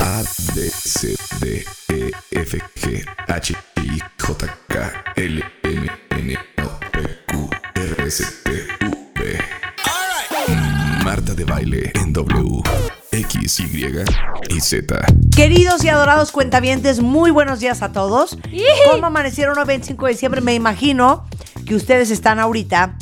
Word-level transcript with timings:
A, 0.00 0.22
B, 0.54 0.68
C, 0.68 1.16
D, 1.40 1.64
E, 1.88 2.10
F, 2.32 2.58
G, 2.74 3.04
H, 3.28 3.54
I, 3.76 4.02
J, 4.18 4.46
K, 4.68 4.92
L, 5.14 5.44
M, 5.62 5.90
N, 6.10 6.38
O, 6.64 6.80
P, 6.90 7.00
Q, 7.28 7.50
R, 7.76 8.06
S, 8.06 8.24
T, 8.42 8.50
V. 9.14 9.38
Marta 11.04 11.34
de 11.34 11.44
baile 11.44 11.92
en 11.94 12.12
W, 12.12 12.62
X, 13.12 13.60
Y 13.60 13.86
y 14.48 14.60
Z. 14.60 15.06
Queridos 15.36 15.84
y 15.84 15.88
adorados 15.88 16.32
cuentavientes, 16.32 17.00
muy 17.00 17.30
buenos 17.30 17.60
días 17.60 17.82
a 17.82 17.92
todos. 17.92 18.36
¿Cómo 18.90 19.06
amanecieron 19.06 19.56
el 19.58 19.64
25 19.64 20.06
de 20.06 20.12
diciembre? 20.12 20.40
Me 20.40 20.54
imagino 20.54 21.24
que 21.66 21.76
ustedes 21.76 22.10
están 22.10 22.40
ahorita 22.40 22.96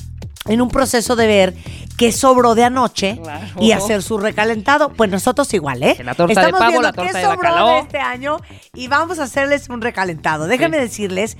en 0.46 0.60
un 0.60 0.68
proceso 0.68 1.16
de 1.16 1.26
ver 1.26 1.54
qué 2.00 2.12
sobró 2.12 2.54
de 2.54 2.64
anoche 2.64 3.20
Claro. 3.22 3.46
y 3.60 3.72
hacer 3.72 4.02
su 4.02 4.16
recalentado. 4.18 4.88
Pues 4.88 5.10
nosotros 5.10 5.52
igual, 5.52 5.82
¿eh? 5.82 5.96
La 6.02 6.14
torta 6.14 6.40
de 6.40 6.46
Estamos 6.46 6.58
pavo, 6.58 6.70
viendo 6.70 6.82
la 6.88 6.92
torta 6.92 7.12
qué 7.12 7.18
de 7.18 7.24
sobró 7.24 7.36
bacalao. 7.36 7.68
de 7.74 7.78
este 7.80 7.98
año 7.98 8.38
y 8.74 8.88
vamos 8.88 9.18
a 9.18 9.24
hacerles 9.24 9.68
un 9.68 9.82
recalentado. 9.82 10.46
Déjenme 10.46 10.78
decirles 10.78 11.36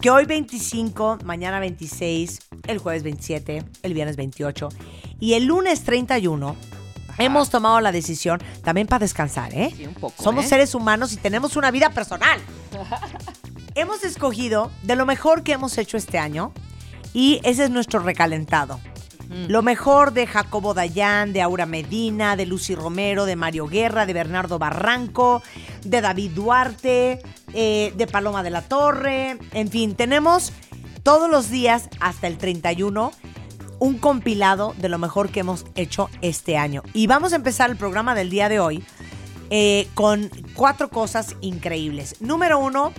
que 0.00 0.10
hoy 0.10 0.24
25, 0.26 1.18
mañana 1.24 1.60
26, 1.60 2.40
el 2.66 2.78
jueves 2.78 3.04
27, 3.04 3.64
el 3.84 3.94
viernes 3.94 4.16
28 4.16 4.68
y 5.20 5.34
el 5.34 5.44
lunes 5.44 5.84
31 5.84 6.56
hemos 7.18 7.50
tomado 7.50 7.80
la 7.80 7.92
decisión 7.92 8.42
también 8.64 8.88
para 8.88 8.98
descansar, 9.00 9.54
¿eh? 9.54 9.72
Sí, 9.76 9.86
un 9.86 9.94
poco, 9.94 10.20
Somos 10.20 10.46
¿eh? 10.46 10.48
seres 10.48 10.74
humanos 10.74 11.12
y 11.12 11.16
tenemos 11.18 11.54
una 11.56 11.70
vida 11.70 11.90
personal. 11.90 12.40
hemos 13.76 14.02
escogido 14.02 14.72
de 14.82 14.96
lo 14.96 15.06
mejor 15.06 15.44
que 15.44 15.52
hemos 15.52 15.78
hecho 15.78 15.96
este 15.96 16.18
año 16.18 16.52
y 17.14 17.40
ese 17.44 17.64
es 17.64 17.70
nuestro 17.70 18.00
recalentado. 18.00 18.80
Lo 19.48 19.62
mejor 19.62 20.12
de 20.12 20.26
Jacobo 20.26 20.74
Dayan, 20.74 21.32
de 21.32 21.42
Aura 21.42 21.66
Medina, 21.66 22.36
de 22.36 22.46
Lucy 22.46 22.74
Romero, 22.74 23.24
de 23.24 23.36
Mario 23.36 23.66
Guerra, 23.66 24.06
de 24.06 24.12
Bernardo 24.12 24.58
Barranco, 24.58 25.42
de 25.84 26.00
David 26.00 26.32
Duarte, 26.32 27.20
eh, 27.54 27.92
de 27.96 28.06
Paloma 28.06 28.42
de 28.42 28.50
la 28.50 28.62
Torre. 28.62 29.38
En 29.52 29.68
fin, 29.68 29.94
tenemos 29.94 30.52
todos 31.02 31.30
los 31.30 31.50
días 31.50 31.88
hasta 32.00 32.26
el 32.26 32.38
31 32.38 33.12
un 33.78 33.98
compilado 33.98 34.74
de 34.78 34.88
lo 34.88 34.98
mejor 34.98 35.30
que 35.30 35.40
hemos 35.40 35.64
hecho 35.74 36.08
este 36.20 36.56
año. 36.56 36.82
Y 36.92 37.08
vamos 37.08 37.32
a 37.32 37.36
empezar 37.36 37.68
el 37.70 37.76
programa 37.76 38.14
del 38.14 38.30
día 38.30 38.48
de 38.48 38.60
hoy 38.60 38.84
eh, 39.50 39.88
con 39.94 40.30
cuatro 40.54 40.88
cosas 40.88 41.36
increíbles. 41.40 42.16
Número 42.20 42.58
uno, 42.58 42.92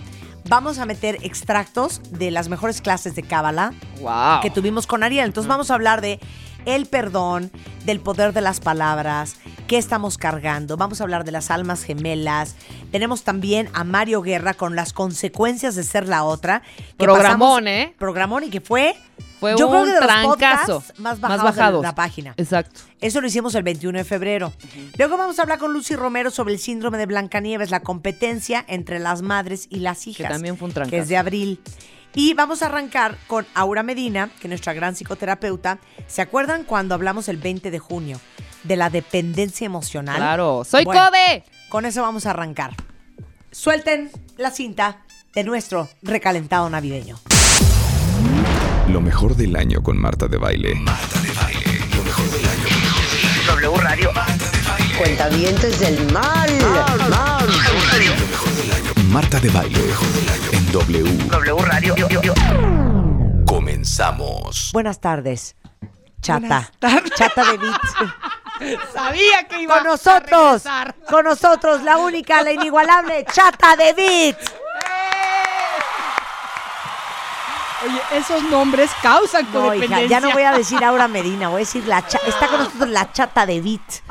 vamos 0.48 0.78
a 0.78 0.86
meter 0.86 1.18
extractos 1.22 2.00
de 2.10 2.30
las 2.30 2.48
mejores 2.48 2.80
clases 2.80 3.14
de 3.14 3.22
Cábala 3.22 3.72
Wow. 4.00 4.40
que 4.42 4.50
tuvimos 4.50 4.86
con 4.86 5.02
Ariel. 5.02 5.26
Entonces 5.26 5.48
vamos 5.48 5.70
a 5.70 5.74
hablar 5.74 6.00
de 6.00 6.20
el 6.66 6.86
perdón, 6.86 7.50
del 7.84 8.00
poder 8.00 8.32
de 8.32 8.40
las 8.40 8.60
palabras, 8.60 9.36
qué 9.66 9.78
estamos 9.78 10.18
cargando. 10.18 10.76
Vamos 10.76 11.00
a 11.00 11.04
hablar 11.04 11.24
de 11.24 11.32
las 11.32 11.50
almas 11.50 11.82
gemelas. 11.84 12.56
Tenemos 12.90 13.22
también 13.22 13.68
a 13.74 13.84
Mario 13.84 14.22
Guerra 14.22 14.54
con 14.54 14.74
las 14.76 14.92
consecuencias 14.92 15.74
de 15.74 15.82
ser 15.84 16.08
la 16.08 16.24
otra. 16.24 16.62
que 16.76 17.04
Programón, 17.04 17.64
pasamos- 17.64 17.66
¿eh? 17.68 17.94
Programón 17.98 18.44
y 18.44 18.50
que 18.50 18.60
fue... 18.60 18.94
Fue 19.40 19.54
yo 19.58 19.68
creo 19.68 19.80
un 19.80 19.86
que 19.88 19.92
de 19.94 20.00
los 20.00 20.06
trancazo. 20.08 20.80
podcasts 20.80 21.00
más 21.00 21.20
bajados, 21.20 21.82
de 21.82 21.86
la 21.88 21.94
página. 21.94 22.32
Exacto. 22.38 22.80
Eso 23.02 23.20
lo 23.20 23.26
hicimos 23.26 23.54
el 23.54 23.62
21 23.62 23.98
de 23.98 24.04
febrero. 24.04 24.52
Luego 24.96 25.18
vamos 25.18 25.38
a 25.38 25.42
hablar 25.42 25.58
con 25.58 25.72
Lucy 25.72 25.96
Romero 25.96 26.30
sobre 26.30 26.54
el 26.54 26.58
síndrome 26.60 26.96
de 26.96 27.04
Blancanieves, 27.04 27.70
la 27.70 27.80
competencia 27.80 28.64
entre 28.68 29.00
las 29.00 29.20
madres 29.20 29.66
y 29.68 29.80
las 29.80 30.06
hijas. 30.06 30.30
también 30.30 30.56
fue 30.56 30.68
un 30.68 30.72
Que 30.72 30.80
es 30.82 30.88
trancazo. 30.88 31.08
de 31.10 31.16
abril. 31.18 31.60
Y 32.14 32.34
vamos 32.34 32.62
a 32.62 32.66
arrancar 32.66 33.18
con 33.26 33.44
Aura 33.54 33.82
Medina, 33.82 34.30
que 34.40 34.46
es 34.46 34.48
nuestra 34.48 34.72
gran 34.72 34.94
psicoterapeuta. 34.94 35.78
¿Se 36.06 36.22
acuerdan 36.22 36.64
cuando 36.64 36.94
hablamos 36.94 37.28
el 37.28 37.38
20 37.38 37.70
de 37.70 37.78
junio 37.78 38.20
de 38.62 38.76
la 38.76 38.88
dependencia 38.88 39.66
emocional? 39.66 40.16
Claro. 40.16 40.62
¡Soy 40.64 40.84
Bueno, 40.84 41.06
Kobe! 41.06 41.44
Con 41.68 41.86
eso 41.86 42.02
vamos 42.02 42.26
a 42.26 42.30
arrancar. 42.30 42.74
Suelten 43.50 44.10
la 44.36 44.50
cinta 44.50 45.02
de 45.34 45.42
nuestro 45.42 45.88
recalentado 46.02 46.70
navideño. 46.70 47.18
Lo 48.88 49.00
mejor 49.00 49.34
del 49.34 49.56
año 49.56 49.82
con 49.82 49.96
Marta 49.98 50.28
de 50.28 50.36
baile. 50.36 50.74
Marta 50.76 51.20
de 51.20 51.32
baile. 51.32 51.80
Lo 51.96 52.04
mejor 52.04 52.30
del 52.30 52.46
año. 52.46 52.68
W 53.46 53.80
Radio. 53.82 54.10
Cuentavientes 54.98 55.80
del 55.80 56.12
mal. 56.12 56.50
mal. 57.10 57.48
Marta 59.10 59.40
de 59.40 59.50
baile 59.50 59.80
en 59.80 60.23
W. 60.74 61.04
W 61.30 61.58
Radio. 61.66 61.94
Comenzamos. 63.46 64.70
Buenas 64.72 65.00
tardes, 65.00 65.54
chata. 66.20 66.40
Buenas 66.40 66.72
tardes. 66.80 67.12
Chata 67.14 67.44
de 67.44 67.58
Beats. 67.58 67.94
Sabía 68.92 69.46
que 69.48 69.62
iba 69.62 69.76
con 69.76 69.84
nosotros, 69.84 70.64
con 71.08 71.26
nosotros, 71.26 71.84
la 71.84 71.98
única, 71.98 72.42
la 72.42 72.50
inigualable 72.50 73.24
Chata 73.32 73.76
de 73.76 73.92
Beat. 73.92 74.63
Oye, 77.84 78.00
esos 78.18 78.42
nombres 78.44 78.90
causan 79.02 79.46
No, 79.52 79.74
hija, 79.74 80.02
ya 80.04 80.20
no 80.20 80.30
voy 80.32 80.42
a 80.42 80.52
decir 80.52 80.82
Aura 80.84 81.08
Medina, 81.08 81.48
voy 81.48 81.56
a 81.56 81.58
decir 81.60 81.86
la 81.86 82.06
cha- 82.06 82.20
está 82.26 82.48
con 82.48 82.58
nosotros 82.60 82.88
la 82.88 83.12
Chata 83.12 83.46
de 83.46 83.60
Beat. 83.60 84.02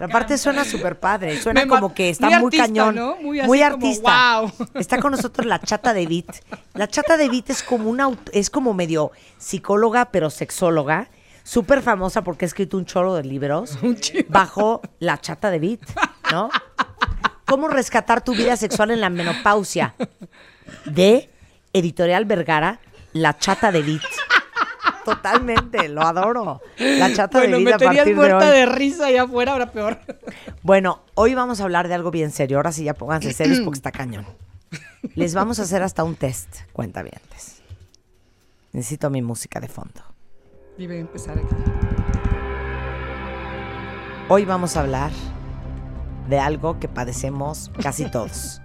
Aparte 0.00 0.38
suena 0.38 0.64
súper 0.64 0.98
padre, 0.98 1.40
suena 1.40 1.62
Me 1.62 1.68
como 1.68 1.92
que 1.94 2.10
está 2.10 2.26
muy 2.26 2.34
artista, 2.34 2.66
cañón, 2.66 2.94
¿no? 2.94 3.16
Muy 3.16 3.24
muy, 3.24 3.40
así 3.40 3.48
como, 3.48 3.86
artista. 3.86 4.40
wow. 4.40 4.52
Está 4.74 4.98
con 5.00 5.12
nosotros 5.12 5.46
la 5.46 5.60
Chata 5.60 5.92
de 5.94 6.06
Beat. 6.06 6.26
La 6.74 6.88
Chata 6.88 7.16
de 7.16 7.28
Beat 7.28 7.50
es 7.50 7.62
como 7.62 7.90
una 7.90 8.10
es 8.32 8.50
como 8.50 8.74
medio 8.74 9.12
psicóloga 9.38 10.06
pero 10.06 10.30
sexóloga. 10.30 11.08
Súper 11.44 11.80
famosa 11.82 12.22
porque 12.22 12.44
ha 12.44 12.48
escrito 12.48 12.76
un 12.76 12.84
choro 12.84 13.14
de 13.14 13.24
libros 13.24 13.78
bajo 14.28 14.82
la 14.98 15.18
chata 15.18 15.50
de 15.50 15.58
Beat, 15.58 15.80
¿no? 16.30 16.50
¿Cómo 17.46 17.68
rescatar 17.68 18.22
tu 18.22 18.34
vida 18.34 18.54
sexual 18.58 18.90
en 18.90 19.00
la 19.00 19.08
menopausia? 19.08 19.94
De 20.84 21.30
Editorial 21.72 22.26
Vergara, 22.26 22.80
La 23.12 23.36
Chata 23.38 23.72
de 23.72 23.82
Beat. 23.82 24.02
Totalmente, 25.04 25.88
lo 25.88 26.02
adoro. 26.02 26.60
La 26.78 27.12
Chata 27.12 27.38
Bueno, 27.38 27.56
de 27.58 27.64
me 27.64 27.70
Beat 27.70 27.74
a 27.74 27.78
tenías 27.78 27.96
partir 27.96 28.14
de 28.14 28.20
muerta 28.20 28.50
hoy. 28.50 28.56
de, 28.56 28.66
risa 28.66 29.06
allá 29.06 29.22
afuera, 29.22 29.52
ahora 29.52 29.72
peor. 29.72 29.98
Bueno, 30.62 31.02
hoy 31.14 31.34
vamos 31.34 31.60
a 31.60 31.64
hablar 31.64 31.88
de 31.88 31.94
algo 31.94 32.10
bien 32.10 32.30
serio. 32.30 32.58
Ahora 32.58 32.72
sí 32.72 32.84
ya 32.84 32.94
pónganse 32.94 33.32
serios 33.32 33.60
porque 33.60 33.78
está 33.78 33.90
cañón. 33.92 34.26
Les 35.14 35.34
vamos 35.34 35.58
a 35.60 35.62
hacer 35.62 35.82
hasta 35.82 36.04
un 36.04 36.14
test, 36.16 36.48
cuentavientes. 36.72 37.62
Necesito 38.72 39.08
mi 39.08 39.22
música 39.22 39.60
de 39.60 39.68
fondo. 39.68 40.02
Debe 40.76 40.98
empezar 41.00 41.38
aquí. 41.38 41.54
Hoy 44.28 44.44
vamos 44.44 44.76
a 44.76 44.80
hablar 44.80 45.10
de 46.28 46.38
algo 46.38 46.78
que 46.78 46.88
padecemos 46.88 47.70
casi 47.82 48.10
todos. 48.10 48.60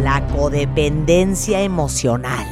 La 0.00 0.26
codependencia 0.28 1.60
emocional. 1.60 2.46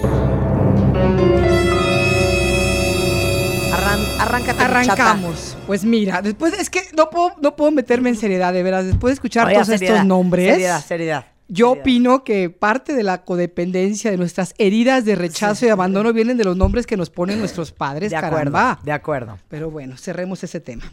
Arráncate. 4.18 4.62
Arrancamos. 4.62 5.56
Pues 5.66 5.84
mira, 5.84 6.20
después 6.22 6.52
es 6.54 6.68
que 6.70 6.82
no 6.96 7.08
puedo, 7.10 7.32
no 7.40 7.56
puedo 7.56 7.70
meterme 7.70 8.10
en 8.10 8.16
seriedad, 8.16 8.52
de 8.52 8.62
veras. 8.62 8.84
Después 8.84 9.10
de 9.12 9.14
escuchar 9.14 9.50
todos 9.52 9.66
seriedad, 9.66 9.96
estos 9.96 10.06
nombres, 10.06 10.50
Seriedad, 10.52 10.84
seriedad. 10.84 11.24
yo 11.48 11.68
seriedad. 11.68 11.80
opino 11.80 12.24
que 12.24 12.50
parte 12.50 12.92
de 12.94 13.02
la 13.02 13.24
codependencia, 13.24 14.10
de 14.10 14.16
nuestras 14.18 14.54
heridas 14.58 15.04
de 15.04 15.14
rechazo 15.16 15.66
y 15.66 15.70
abandono, 15.70 16.12
vienen 16.12 16.36
de 16.36 16.44
los 16.44 16.56
nombres 16.56 16.86
que 16.86 16.96
nos 16.96 17.10
ponen 17.10 17.38
nuestros 17.38 17.72
padres. 17.72 18.10
De 18.10 18.16
acuerdo, 18.16 18.52
caramba. 18.52 18.80
de 18.84 18.92
acuerdo. 18.92 19.38
Pero 19.48 19.70
bueno, 19.70 19.96
cerremos 19.96 20.44
ese 20.44 20.60
tema. 20.60 20.84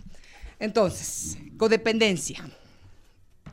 Entonces, 0.60 1.38
codependencia. 1.58 2.40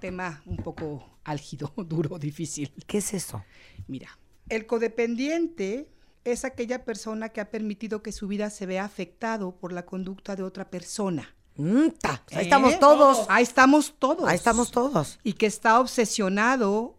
Tema 0.05 0.43
un 0.45 0.59
poco 0.59 1.19
álgido, 1.25 1.73
duro, 1.79 2.19
difícil. 2.19 2.71
¿Qué 2.87 2.99
es 2.99 3.15
eso? 3.15 3.43
Mira, 3.89 4.19
el 4.51 4.67
codependiente 4.67 5.91
es 6.25 6.45
aquella 6.45 6.85
persona 6.85 7.31
que 7.31 7.41
ha 7.41 7.51
permitido 7.51 8.03
que 8.03 8.13
su 8.13 8.29
vida 8.29 8.51
se 8.51 8.67
vea 8.67 8.85
afectado 8.85 9.57
por 9.57 9.73
la 9.73 9.87
conducta 9.87 10.37
de 10.37 10.43
otra 10.43 10.69
persona. 10.69 11.35
Mm, 11.57 11.89
ta, 11.99 12.23
Ahí 12.33 12.37
¿Eh? 12.37 12.43
estamos 12.43 12.79
todos. 12.79 13.27
Ahí 13.31 13.45
estamos 13.45 13.95
todos. 13.99 14.29
Ahí 14.29 14.37
estamos 14.37 14.71
todos. 14.71 15.21
Y 15.23 15.33
que 15.33 15.47
está 15.47 15.81
obsesionado 15.81 16.97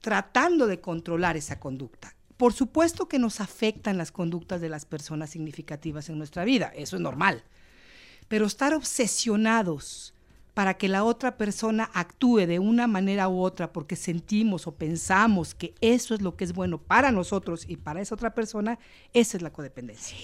tratando 0.00 0.66
de 0.66 0.80
controlar 0.80 1.36
esa 1.36 1.60
conducta. 1.60 2.16
Por 2.36 2.54
supuesto 2.54 3.06
que 3.06 3.20
nos 3.20 3.40
afectan 3.40 3.96
las 3.96 4.10
conductas 4.10 4.60
de 4.60 4.68
las 4.68 4.84
personas 4.84 5.30
significativas 5.30 6.08
en 6.08 6.18
nuestra 6.18 6.44
vida, 6.44 6.72
eso 6.74 6.96
es 6.96 7.02
normal. 7.02 7.44
Pero 8.26 8.46
estar 8.46 8.74
obsesionados 8.74 10.12
para 10.58 10.74
que 10.74 10.88
la 10.88 11.04
otra 11.04 11.36
persona 11.36 11.88
actúe 11.94 12.38
de 12.38 12.58
una 12.58 12.88
manera 12.88 13.28
u 13.28 13.42
otra 13.42 13.72
porque 13.72 13.94
sentimos 13.94 14.66
o 14.66 14.74
pensamos 14.74 15.54
que 15.54 15.72
eso 15.80 16.14
es 16.16 16.20
lo 16.20 16.34
que 16.36 16.42
es 16.42 16.52
bueno 16.52 16.78
para 16.78 17.12
nosotros 17.12 17.64
y 17.68 17.76
para 17.76 18.00
esa 18.00 18.16
otra 18.16 18.34
persona, 18.34 18.80
esa 19.12 19.36
es 19.36 19.42
la 19.44 19.52
codependencia. 19.52 20.16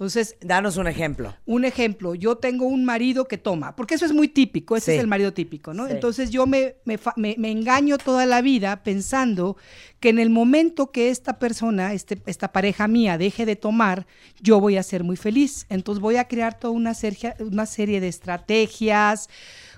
Entonces, 0.00 0.34
Danos 0.40 0.78
un 0.78 0.86
ejemplo. 0.88 1.36
un 1.44 1.66
ejemplo, 1.66 2.14
yo 2.14 2.36
tengo 2.38 2.64
un 2.64 2.86
marido 2.86 3.26
que 3.26 3.36
toma, 3.36 3.76
porque 3.76 3.96
eso 3.96 4.06
es 4.06 4.14
muy 4.14 4.28
típico, 4.28 4.74
ese 4.74 4.92
Sí. 4.92 4.96
es 4.96 5.00
el 5.02 5.06
marido 5.06 5.34
típico, 5.34 5.74
¿no? 5.74 5.84
Sí. 5.88 5.92
Entonces 5.92 6.30
yo 6.30 6.46
me, 6.46 6.76
me 6.86 6.98
me- 7.16 7.34
me 7.36 7.50
engaño 7.50 7.98
toda 7.98 8.24
la 8.24 8.40
vida 8.40 8.82
pensando 8.82 9.58
que 10.00 10.08
en 10.08 10.18
el 10.18 10.30
momento 10.30 10.90
que 10.90 11.10
esta 11.10 11.38
persona, 11.38 11.92
este, 11.92 12.22
esta 12.24 12.50
pareja 12.50 12.88
mía, 12.88 13.18
deje 13.18 13.44
de 13.44 13.56
tomar, 13.56 14.06
yo 14.40 14.58
voy 14.58 14.78
a 14.78 14.82
ser 14.82 15.04
muy 15.04 15.16
feliz. 15.18 15.66
Entonces 15.68 16.00
voy 16.00 16.16
a 16.16 16.24
crear 16.26 16.58
toda 16.58 16.72
una 16.72 16.94
serie, 16.94 17.34
una 17.38 17.66
serie 17.66 18.00
de 18.00 18.08
estrategias, 18.08 19.28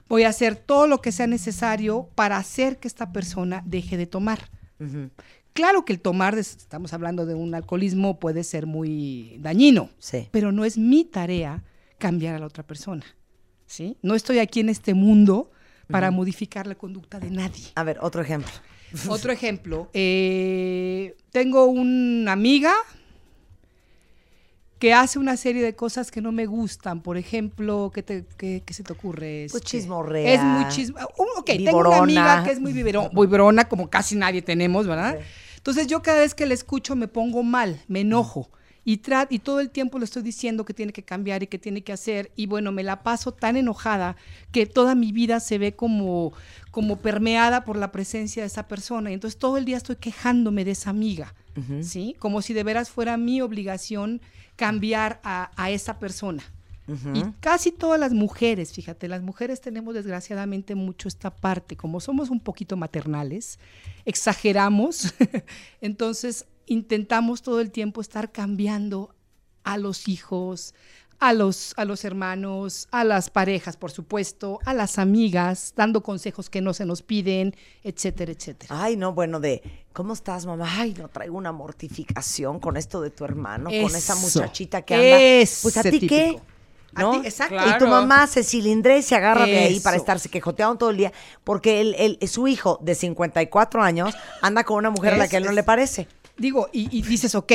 voy 0.08 0.22
a 0.22 0.28
hacer 0.28 0.54
todo 0.54 0.86
lo 0.86 1.00
que 1.00 1.10
sea 1.10 1.26
necesario 1.26 2.08
para 2.14 2.36
hacer 2.36 2.78
que 2.78 2.86
esta 2.86 3.10
persona 3.12 3.60
deje 3.66 3.96
de 3.96 4.06
tomar. 4.06 4.38
Claro 5.52 5.84
que 5.84 5.93
el 5.93 6.00
tomar, 6.00 6.37
estamos 6.38 6.93
hablando 6.94 7.26
de 7.26 7.34
un 7.34 7.54
alcoholismo, 7.54 8.19
puede 8.19 8.43
ser 8.44 8.66
muy 8.66 9.37
dañino, 9.40 9.90
Sí. 9.99 10.28
pero 10.31 10.50
no 10.52 10.64
es 10.64 10.78
mi 10.78 11.04
tarea 11.04 11.62
cambiar 11.99 12.34
a 12.34 12.38
la 12.38 12.46
otra 12.46 12.62
persona. 12.66 13.04
¿sí? 13.66 13.96
No 14.02 14.14
estoy 14.14 14.38
aquí 14.38 14.60
en 14.60 14.69
este 14.69 14.93
mundo 14.94 15.50
para 15.88 16.10
modificar 16.10 16.66
la 16.66 16.75
conducta 16.75 17.19
de 17.20 17.31
nadie. 17.31 17.64
A 17.75 17.84
ver, 17.84 17.99
otro 18.00 18.22
ejemplo. 18.22 18.50
Otro 19.08 19.32
ejemplo, 19.32 19.88
eh, 19.94 21.16
tengo 21.31 21.64
una 21.66 22.32
amiga 22.32 22.75
que 24.82 24.93
hace 24.94 25.20
una 25.20 25.37
serie 25.37 25.62
de 25.62 25.76
cosas 25.76 26.11
que 26.11 26.20
no 26.20 26.32
me 26.32 26.44
gustan. 26.46 27.02
Por 27.02 27.17
ejemplo, 27.17 27.93
¿qué, 27.94 28.02
te- 28.02 28.25
qué- 28.37 28.64
qué 28.67 28.75
se 28.75 28.82
te 28.82 28.93
ocurre? 28.93 29.46
Pues 29.49 29.62
Este, 29.62 29.79
chismorrea, 29.79 30.34
Es 30.34 30.43
muy 30.43 30.67
chismo. 30.75 30.96
Ok, 31.38 31.46
tengo 31.46 31.62
viborona. 31.67 31.96
una 31.99 32.02
amiga 32.02 32.43
que 32.44 32.50
es 32.50 32.58
muy 32.58 32.73
vibrona, 32.73 33.64
como 33.69 33.88
casi 33.88 34.17
nadie 34.17 34.43
tenemos, 34.43 34.88
¿verdad? 34.88 35.20
Entonces 35.56 35.87
yo 35.87 36.02
cada 36.02 36.19
vez 36.19 36.34
que 36.34 36.46
la 36.46 36.55
escucho 36.55 36.96
me 36.96 37.06
pongo 37.06 37.44
mal, 37.44 37.81
me 37.87 38.00
enojo. 38.00 38.50
Y, 38.84 38.99
tra- 39.02 39.29
y 39.31 39.38
todo 39.38 39.61
el 39.61 39.70
tiempo 39.70 40.00
le 40.00 40.05
estoy 40.05 40.25
diciendo 40.25 40.64
que 40.64 40.75
tiene 40.75 40.93
que 40.93 41.05
cambiar 41.05 41.44
y 41.44 41.46
que 41.46 41.61
tiene 41.61 41.82
que 41.84 41.93
hacer. 41.93 42.32
Y 42.34 42.46
bueno, 42.46 42.73
me 42.73 42.82
la 42.82 43.05
paso 43.05 43.31
tan 43.31 43.56
enojada 43.56 44.17
que 44.50 44.67
toda 44.67 44.96
mi 44.96 45.12
vida 45.12 45.38
se 45.38 45.58
ve 45.58 45.76
como, 45.76 46.32
como 46.73 46.96
permeada 46.96 47.62
por 47.64 47.76
la 47.76 47.93
presencia 47.93 48.43
de 48.43 48.49
esa 48.49 48.67
persona. 48.67 49.12
Y 49.12 49.14
entonces 49.14 49.38
todo 49.38 49.56
el 49.58 49.64
día 49.64 49.76
estoy 49.76 49.94
quejándome 49.94 50.64
de 50.64 50.73
esa 50.73 50.90
amiga, 50.90 51.32
¿sí? 51.82 52.17
Como 52.19 52.43
si 52.43 52.52
de 52.55 52.64
veras 52.64 52.90
fuera 52.90 53.17
mi 53.17 53.40
obligación 53.40 54.20
cambiar 54.62 55.20
a, 55.25 55.50
a 55.56 55.73
esa 55.73 55.99
persona. 55.99 56.44
Y 57.14 57.25
casi 57.41 57.73
todas 57.73 57.99
las 57.99 58.12
mujeres, 58.12 58.73
fíjate, 58.73 59.09
las 59.09 59.23
mujeres 59.23 59.61
tenemos 59.61 59.93
desgraciadamente 59.94 60.76
mucho 60.76 61.09
esta 61.09 61.31
parte, 61.35 61.76
como 61.76 61.99
somos 61.99 62.31
un 62.31 62.38
poquito 62.38 62.76
maternales, 62.76 63.59
exageramos, 64.05 65.14
entonces 65.81 66.47
intentamos 66.67 67.43
todo 67.43 67.61
el 67.61 67.73
tiempo 67.73 68.00
estar 68.00 68.31
cambiando 68.31 69.17
a 69.64 69.79
los 69.79 70.06
hijos, 70.06 70.75
a 71.24 71.32
los, 71.32 71.72
a 71.76 71.84
los 71.84 72.04
hermanos, 72.04 72.88
a 72.90 73.04
las 73.04 73.30
parejas, 73.30 73.76
por 73.76 73.92
supuesto, 73.92 74.58
a 74.64 74.74
las 74.74 74.98
amigas, 74.98 75.72
dando 75.76 76.02
consejos 76.02 76.50
que 76.50 76.60
no 76.60 76.74
se 76.74 76.84
nos 76.84 77.02
piden, 77.02 77.54
etcétera, 77.84 78.32
etcétera. 78.32 78.74
Ay, 78.82 78.96
no, 78.96 79.12
bueno, 79.12 79.38
de 79.38 79.62
¿cómo 79.92 80.14
estás, 80.14 80.46
mamá? 80.46 80.66
Ay, 80.69 80.94
no 80.98 81.08
traigo 81.08 81.36
una 81.38 81.52
mortificación 81.52 82.58
con 82.58 82.76
esto 82.76 83.00
de 83.00 83.10
tu 83.10 83.24
hermano, 83.24 83.70
con 83.70 83.94
esa 83.94 84.16
muchachita 84.16 84.82
que 84.82 84.94
anda. 84.94 85.20
Ese 85.20 85.62
pues 85.62 85.76
a 85.76 85.82
ti 85.82 85.90
qué. 86.00 86.08
típico. 86.08 86.42
¿No? 86.94 87.12
ti, 87.20 87.26
exacto. 87.28 87.56
Y 87.70 87.78
tu 87.78 87.86
mamá 87.86 88.26
se 88.26 88.42
cilindre 88.42 88.98
y 88.98 89.02
se 89.02 89.14
agarra 89.14 89.46
de 89.46 89.58
ahí 89.58 89.80
para 89.80 89.96
estarse 89.96 90.28
quejoteando 90.28 90.76
todo 90.76 90.90
el 90.90 90.96
día, 90.98 91.12
porque 91.44 91.80
él, 91.80 91.94
él- 91.98 92.19
su 92.28 92.48
hijo 92.48 92.78
de 92.82 92.94
54 92.94 93.82
años 93.82 94.12
anda 94.42 94.64
con 94.64 94.76
una 94.76 94.90
mujer 94.90 95.14
a 95.14 95.16
la 95.16 95.28
que 95.28 95.36
a 95.36 95.38
él 95.38 95.44
no 95.44 95.50
es- 95.50 95.56
le 95.56 95.62
parece. 95.62 96.08
Digo, 96.36 96.69
y, 96.72 96.88
y 96.94 97.00
dices, 97.02 97.34
ok, 97.34 97.52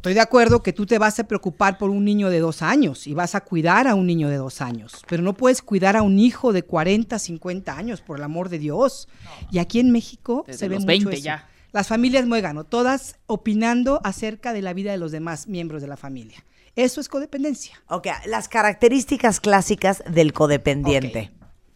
estoy 0.00 0.14
de 0.14 0.20
acuerdo 0.20 0.62
que 0.62 0.72
tú 0.72 0.86
te 0.86 0.98
vas 0.98 1.20
a 1.20 1.24
preocupar 1.24 1.76
por 1.76 1.90
un 1.90 2.06
niño 2.06 2.30
de 2.30 2.38
dos 2.38 2.62
años 2.62 3.06
y 3.06 3.12
vas 3.12 3.34
a 3.34 3.42
cuidar 3.42 3.86
a 3.86 3.94
un 3.94 4.06
niño 4.06 4.30
de 4.30 4.36
dos 4.36 4.62
años, 4.62 5.04
pero 5.06 5.22
no 5.22 5.34
puedes 5.34 5.60
cuidar 5.60 5.94
a 5.94 6.00
un 6.00 6.18
hijo 6.18 6.54
de 6.54 6.62
40, 6.62 7.18
50 7.18 7.76
años, 7.76 8.00
por 8.00 8.16
el 8.16 8.24
amor 8.24 8.48
de 8.48 8.58
Dios. 8.58 9.08
Y 9.50 9.58
aquí 9.58 9.78
en 9.78 9.90
México 9.90 10.44
Desde 10.46 10.58
se 10.58 10.68
ve 10.68 10.76
los 10.76 10.84
mucho 10.84 10.88
20 10.88 11.12
eso. 11.16 11.22
ya. 11.22 11.50
Las 11.72 11.88
familias 11.88 12.24
muégano, 12.24 12.64
todas 12.64 13.16
opinando 13.26 14.00
acerca 14.02 14.54
de 14.54 14.62
la 14.62 14.72
vida 14.72 14.90
de 14.90 14.96
los 14.96 15.12
demás 15.12 15.48
miembros 15.48 15.82
de 15.82 15.88
la 15.88 15.98
familia. 15.98 16.46
Eso 16.76 17.02
es 17.02 17.10
codependencia. 17.10 17.82
Ok, 17.88 18.06
las 18.24 18.48
características 18.48 19.38
clásicas 19.38 20.02
del 20.10 20.32
codependiente. 20.32 21.30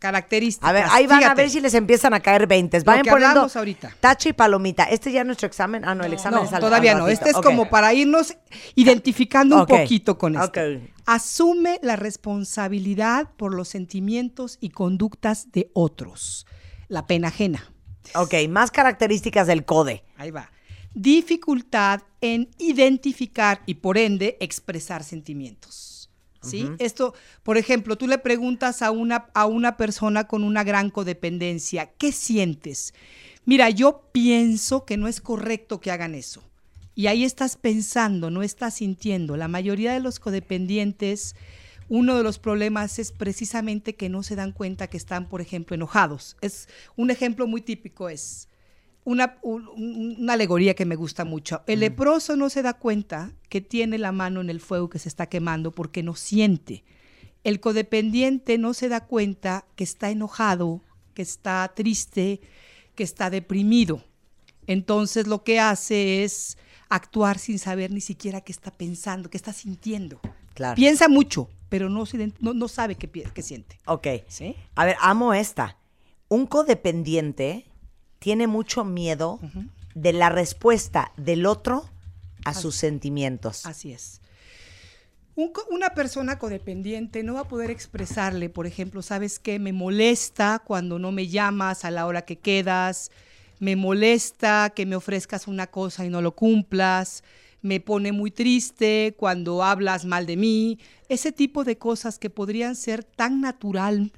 Características. 0.05 0.69
A 0.69 0.73
ver, 0.75 0.85
ahí 0.91 1.07
van 1.07 1.25
a 1.25 1.35
ver 1.35 1.49
si 1.49 1.63
les 1.63 1.73
empiezan 1.73 2.13
a 2.13 2.21
caer 2.21 2.47
20. 2.47 2.81
Vayan 2.81 3.07
poniendo 3.07 3.49
ahorita. 3.55 3.97
tache 4.01 4.29
y 4.29 4.33
palomita. 4.35 4.85
¿Este 4.85 5.11
ya 5.11 5.21
es 5.23 5.27
nuestro 5.27 5.47
examen? 5.47 5.83
Ah, 5.83 5.95
no, 5.95 6.05
el 6.05 6.13
examen 6.13 6.41
No, 6.41 6.45
es 6.47 6.53
al- 6.53 6.61
todavía 6.61 6.93
al 6.93 6.99
no. 6.99 7.09
Este 7.09 7.31
es 7.31 7.37
como 7.37 7.71
para 7.71 7.95
irnos 7.95 8.37
identificando 8.75 9.57
un 9.61 9.67
poquito 9.67 10.19
con 10.19 10.37
esto. 10.37 10.61
Asume 11.07 11.79
la 11.83 11.97
responsabilidad 11.97 13.31
por 13.39 13.55
los 13.55 13.69
sentimientos 13.69 14.59
y 14.61 14.69
conductas 14.71 15.51
de 15.53 15.71
otros. 15.73 16.47
La 16.89 17.07
pena 17.07 17.29
ajena. 17.29 17.73
Ok, 18.15 18.35
más 18.51 18.71
características 18.71 19.47
del 19.47 19.65
code. 19.65 20.05
Ahí 20.19 20.31
va. 20.31 20.51
Dificultad 20.93 22.03
en 22.21 22.51
identificar 22.59 23.63
y 23.65 23.77
por 23.77 23.97
ende 23.97 24.37
expresar 24.41 25.03
sentimientos. 25.03 25.94
¿Sí? 26.45 26.71
Esto, 26.79 27.15
por 27.43 27.57
ejemplo, 27.57 27.97
tú 27.97 28.07
le 28.07 28.19
preguntas 28.19 28.83
a 28.83 28.91
una, 28.91 29.27
a 29.35 29.47
una 29.47 29.77
persona 29.77 30.25
con 30.25 30.45
una 30.45 30.65
gran 30.65 30.91
codependencia, 30.91 31.91
¿qué 31.99 32.13
sientes? 32.13 32.95
Mira, 33.45 33.71
yo 33.71 34.09
pienso 34.13 34.85
que 34.85 34.97
no 34.97 35.09
es 35.09 35.21
correcto 35.21 35.81
que 35.81 35.91
hagan 35.91 36.15
eso. 36.15 36.43
Y 36.95 37.09
ahí 37.09 37.25
estás 37.25 37.57
pensando, 37.57 38.31
no 38.31 38.43
estás 38.43 38.75
sintiendo. 38.75 39.37
La 39.37 39.49
mayoría 39.49 39.93
de 39.93 40.01
los 40.01 40.21
codependientes, 40.21 41.35
uno 41.89 42.17
de 42.17 42.23
los 42.23 42.39
problemas 42.39 42.99
es 42.99 43.11
precisamente 43.13 43.97
que 43.97 44.09
no 44.09 44.23
se 44.23 44.37
dan 44.37 44.53
cuenta 44.53 44.87
que 44.87 44.97
están, 44.97 45.29
por 45.29 45.41
ejemplo, 45.41 45.75
enojados. 45.75 46.37
Es 46.41 46.69
un 46.97 47.11
ejemplo 47.11 47.47
muy 47.47 47.61
típico 47.61 48.09
es 48.09 48.49
una, 49.05 49.39
un- 49.43 49.69
un- 49.69 50.17
una 50.21 50.33
alegoría 50.33 50.75
que 50.75 50.85
me 50.87 50.97
gusta 50.97 51.25
mucho. 51.25 51.63
El 51.67 51.81
leproso 51.81 52.37
no 52.37 52.49
se 52.51 52.63
da 52.63 52.75
cuenta 52.75 53.33
que 53.49 53.61
tiene 53.61 53.99
la 53.99 54.13
mano 54.13 54.41
en 54.41 54.51
el 54.51 54.61
fuego 54.61 54.89
que 54.89 54.99
se 54.99 55.09
está 55.09 55.27
quemando 55.29 55.71
porque 55.73 56.03
no 56.03 56.15
siente. 56.15 56.85
El 57.45 57.61
codependiente 57.61 58.57
no 58.57 58.73
se 58.73 58.89
da 58.89 59.05
cuenta 59.07 59.67
que 59.77 59.85
está 59.85 60.11
enojado, 60.11 60.81
que 61.13 61.21
está 61.23 61.71
triste, 61.77 62.41
que 62.95 63.03
está 63.05 63.29
deprimido. 63.29 64.03
Entonces 64.67 65.27
lo 65.27 65.45
que 65.45 65.61
hace 65.61 66.25
es 66.25 66.57
actuar 66.89 67.39
sin 67.39 67.59
saber 67.59 67.91
ni 67.91 68.01
siquiera 68.01 68.41
qué 68.41 68.53
está 68.53 68.71
pensando, 68.71 69.29
qué 69.29 69.37
está 69.37 69.53
sintiendo. 69.53 70.21
Claro. 70.55 70.77
Piensa 70.77 71.09
mucho, 71.09 71.51
pero 71.69 71.91
no, 71.91 72.05
no, 72.41 72.55
no 72.55 72.69
sabe 72.69 72.95
qué, 72.95 73.09
qué 73.11 73.43
siente. 73.43 73.77
Ok. 73.87 74.07
¿Sí? 74.29 74.55
A 74.75 74.87
ver, 74.87 74.97
amo 75.01 75.35
esta. 75.35 75.77
Un 76.29 76.47
codependiente 76.47 77.67
tiene 78.25 78.47
mucho 78.47 78.87
miedo 78.87 79.39
de 79.95 80.15
la 80.15 80.31
respuesta 80.31 81.13
del 81.19 81.45
otro 81.45 81.85
a 82.47 82.55
sus 82.55 82.75
sentimientos. 82.75 83.67
Así 83.67 83.93
es. 83.93 84.23
Un 85.35 85.53
una 85.71 85.91
persona 85.91 86.39
codependiente 86.39 87.23
no 87.23 87.35
va 87.35 87.41
a 87.41 87.49
poder 87.49 87.71
expresarle, 87.71 88.49
por 88.49 88.67
ejemplo, 88.67 89.03
¿sabes 89.03 89.39
qué? 89.39 89.59
Me 89.59 89.75
molesta 89.75 90.63
cuando 90.65 90.99
no 90.99 91.13
me 91.13 91.29
llamas 91.29 91.85
a 91.85 91.91
la 91.91 92.07
hora 92.07 92.23
que 92.23 92.39
quedas, 92.39 93.11
me 93.59 93.77
molesta 93.77 94.73
que 94.75 94.87
me 94.87 94.97
ofrezcas 94.97 95.47
una 95.47 95.67
cosa 95.67 96.07
y 96.07 96.09
no 96.09 96.23
lo 96.23 96.35
cumplas, 96.35 97.25
me 97.61 97.79
pone 97.79 98.13
muy 98.13 98.31
triste 98.31 99.15
cuando 99.19 99.63
hablas 99.63 100.07
mal 100.07 100.25
de 100.25 100.39
mí, 100.39 100.79
ese 101.11 101.31
tipo 101.31 101.63
de 101.63 101.77
cosas 101.77 102.19
que 102.19 102.31
podrían 102.31 102.75
ser 102.75 103.05
tan 103.05 103.43
natural 103.43 104.13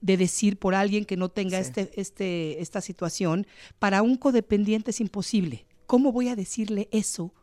de 0.00 0.16
decir 0.16 0.58
por 0.58 0.74
alguien 0.74 1.04
que 1.04 1.16
no 1.16 1.28
tenga 1.28 1.58
este, 1.58 1.90
este, 2.00 2.60
esta 2.60 2.80
situación, 2.80 3.46
para 3.78 4.02
un 4.02 4.16
codependiente 4.16 4.90
es 4.90 5.00
imposible. 5.00 5.66
¿Cómo 5.86 6.12
voy 6.12 6.28
a 6.28 6.36
decirle 6.36 6.88
eso 6.92 7.34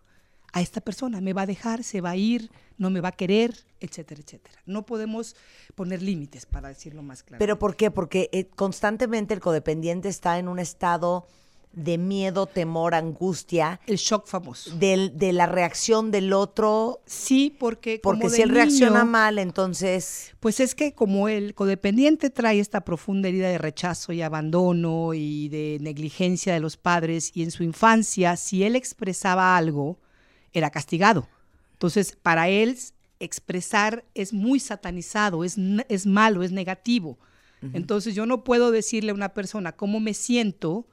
a 0.54 0.62
esta 0.62 0.82
persona? 0.82 1.22
¿Me 1.22 1.34
va 1.34 1.44
a 1.44 1.46
dejar? 1.46 1.84
¿Se 1.84 2.02
va 2.02 2.12
a 2.12 2.16
ir? 2.16 2.50
¿No 2.78 2.90
me 2.90 3.02
va 3.02 3.10
a 3.10 3.12
querer? 3.12 3.66
Etcétera, 3.80 4.22
etcétera. 4.22 4.60
No 4.66 4.86
podemos 4.86 5.36
poner 5.76 6.02
límites, 6.02 6.46
para 6.46 6.70
decirlo 6.70 7.04
más 7.04 7.24
claro. 7.24 7.40
¿Pero 7.40 7.60
por 7.60 7.76
qué? 7.76 7.92
Porque 7.92 8.30
eh, 8.32 8.48
constantemente 8.48 9.34
el 9.34 9.40
codependiente 9.40 10.10
está 10.10 10.40
en 10.40 10.48
un 10.48 10.60
estado 10.60 11.28
de 11.78 11.98
miedo, 12.00 12.48
temor, 12.48 12.96
angustia, 12.96 13.80
el 13.86 13.98
shock 13.98 14.26
famoso. 14.28 14.76
del- 14.78 15.18
de 15.18 15.32
la 15.32 15.46
reacción 15.46 16.10
del 16.10 16.34
otro. 16.34 17.02
Sí, 17.06 17.56
porque 17.60 18.02
como 18.02 18.20
Porque 18.20 18.30
de 18.32 18.36
si 18.36 18.42
él 18.42 18.50
reacciona 18.50 19.06
mal, 19.06 19.38
entonces... 19.38 20.34
Pues 20.40 20.60
es 20.60 20.74
que 20.74 20.94
como 20.94 21.30
el 21.30 21.54
codependiente 21.54 22.30
trae 22.32 22.60
esta 22.60 22.82
profunda 22.82 23.28
herida 23.30 23.48
de 23.50 23.58
rechazo 23.60 24.12
y 24.12 24.22
abandono 24.24 25.14
y 25.14 25.50
de 25.50 25.78
negligencia 25.80 26.54
de 26.54 26.60
los 26.60 26.78
padres 26.78 27.32
y 27.36 27.44
en 27.44 27.52
su 27.52 27.64
infancia, 27.64 28.36
si 28.38 28.64
él 28.64 28.76
expresaba 28.76 29.56
algo, 29.56 30.00
era 30.54 30.72
castigado. 30.72 31.28
Entonces, 31.74 32.18
para 32.22 32.50
él 32.50 32.76
expresar 33.20 34.04
es 34.16 34.34
muy 34.34 34.60
satanizado, 34.60 35.44
es, 35.44 35.58
es 35.90 36.06
malo, 36.08 36.42
es 36.44 36.52
negativo. 36.52 37.18
Entonces, 37.74 38.14
yo 38.16 38.26
no 38.26 38.44
puedo 38.44 38.70
decirle 38.72 39.12
a 39.12 39.16
una 39.16 39.34
persona 39.34 39.72
cómo 39.72 40.00
me 40.00 40.14
siento 40.14 40.86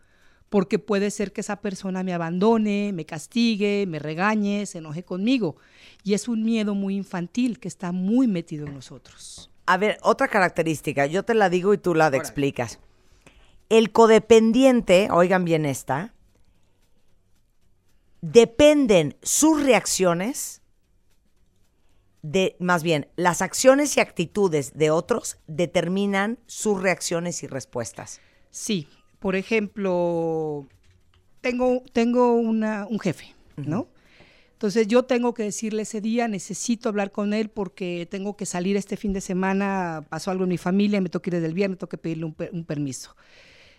porque 0.55 0.79
puede 0.79 1.11
ser 1.11 1.33
que 1.33 1.41
esa 1.41 1.61
persona 1.61 2.05
me 2.05 2.15
abandone, 2.15 2.93
me 2.95 3.05
castigue, 3.05 3.87
me 3.89 3.99
regañe, 3.99 4.67
se 4.67 4.79
enoje 4.79 5.03
conmigo. 5.03 5.57
Y 6.05 6.15
es 6.15 6.29
un 6.29 6.45
miedo 6.45 6.77
muy 6.77 6.95
infantil 6.95 7.59
que 7.59 7.67
está 7.67 7.91
muy 7.91 8.29
metido 8.29 8.65
en 8.69 8.75
nosotros. 8.75 9.51
A 9.67 9.77
ver, 9.79 9.99
otra 10.01 10.29
característica, 10.29 11.07
yo 11.07 11.25
te 11.25 11.35
la 11.35 11.51
digo 11.51 11.75
y 11.75 11.79
tú 11.79 11.93
la 11.93 12.07
explicas. 12.07 12.79
El 13.69 13.91
codependiente, 13.91 15.09
oigan 15.11 15.45
bien 15.45 15.67
esta, 15.67 16.15
dependen 18.21 19.17
sus 19.23 19.61
reacciones 19.61 20.63
de, 22.23 22.55
más 22.61 22.85
bien, 22.85 23.09
las 23.17 23.43
acciones 23.43 23.97
y 23.97 24.01
actitudes 24.01 24.73
de 24.75 24.93
otros 24.93 25.37
determinan 25.49 26.39
sus 26.47 26.81
reacciones 26.81 27.43
y 27.43 27.49
respuestas. 27.49 28.21
Sí, 28.53 28.87
por 29.25 29.37
ejemplo, 29.37 30.69
tengo, 31.41 31.83
tengo 31.95 32.35
una, 32.35 32.87
un 32.87 33.01
jefe, 33.01 33.35
¿no? 33.57 33.89
Entonces 34.53 34.87
yo 34.87 35.05
tengo 35.05 35.33
que 35.33 35.45
decirle 35.45 35.85
ese 35.85 36.03
día, 36.03 36.29
necesito 36.29 36.91
hablar 36.91 37.11
con 37.11 37.33
él 37.33 37.49
porque 37.49 38.07
tengo 38.11 38.37
que 38.37 38.45
salir 38.45 38.77
este 38.77 38.99
fin 38.99 39.15
de 39.15 39.23
semana, 39.23 40.05
pasó 40.11 40.31
algo 40.31 40.45
en 40.45 40.51
mi 40.51 40.59
familia, 40.59 41.01
me 41.01 41.09
toca 41.09 41.31
ir 41.31 41.37
desde 41.37 41.47
el 41.47 41.55
viernes, 41.55 41.79
tengo 41.79 41.89
que 41.89 41.97
pedirle 41.97 42.27
un, 42.27 42.37
un 42.53 42.65
permiso. 42.67 43.17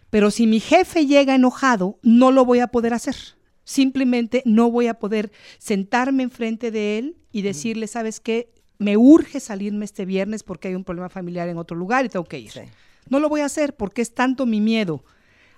Pero 0.10 0.32
si 0.32 0.48
mi 0.48 0.60
jefe 0.60 1.06
llega 1.06 1.36
enojado, 1.36 2.00
no 2.02 2.32
lo 2.32 2.44
voy 2.44 2.58
a 2.58 2.70
poder 2.70 2.96
hacer. 2.96 3.16
Simplemente 3.64 4.42
no 4.46 4.72
voy 4.72 4.88
a 4.88 4.96
poder 4.96 5.32
sentarme 5.60 6.24
enfrente 6.24 6.72
de 6.72 6.98
él 6.98 7.18
y 7.32 7.44
decirle, 7.44 7.86
¿sabes 7.86 8.20
qué? 8.20 8.52
Me 8.80 8.98
urge 8.98 9.40
salirme 9.40 9.86
este 9.86 10.06
viernes 10.06 10.42
porque 10.42 10.70
hay 10.70 10.74
un 10.74 10.86
problema 10.86 11.10
familiar 11.10 11.48
en 11.50 11.60
otro 11.60 11.78
lugar 11.78 12.04
y 12.04 12.10
tengo 12.10 12.26
que 12.26 12.40
ir. 12.40 12.50
Sí. 12.50 12.62
No 13.10 13.20
lo 13.20 13.30
voy 13.30 13.42
a 13.42 13.46
hacer 13.46 13.76
porque 13.76 14.02
es 14.02 14.16
tanto 14.16 14.48
mi 14.48 14.60
miedo 14.60 15.04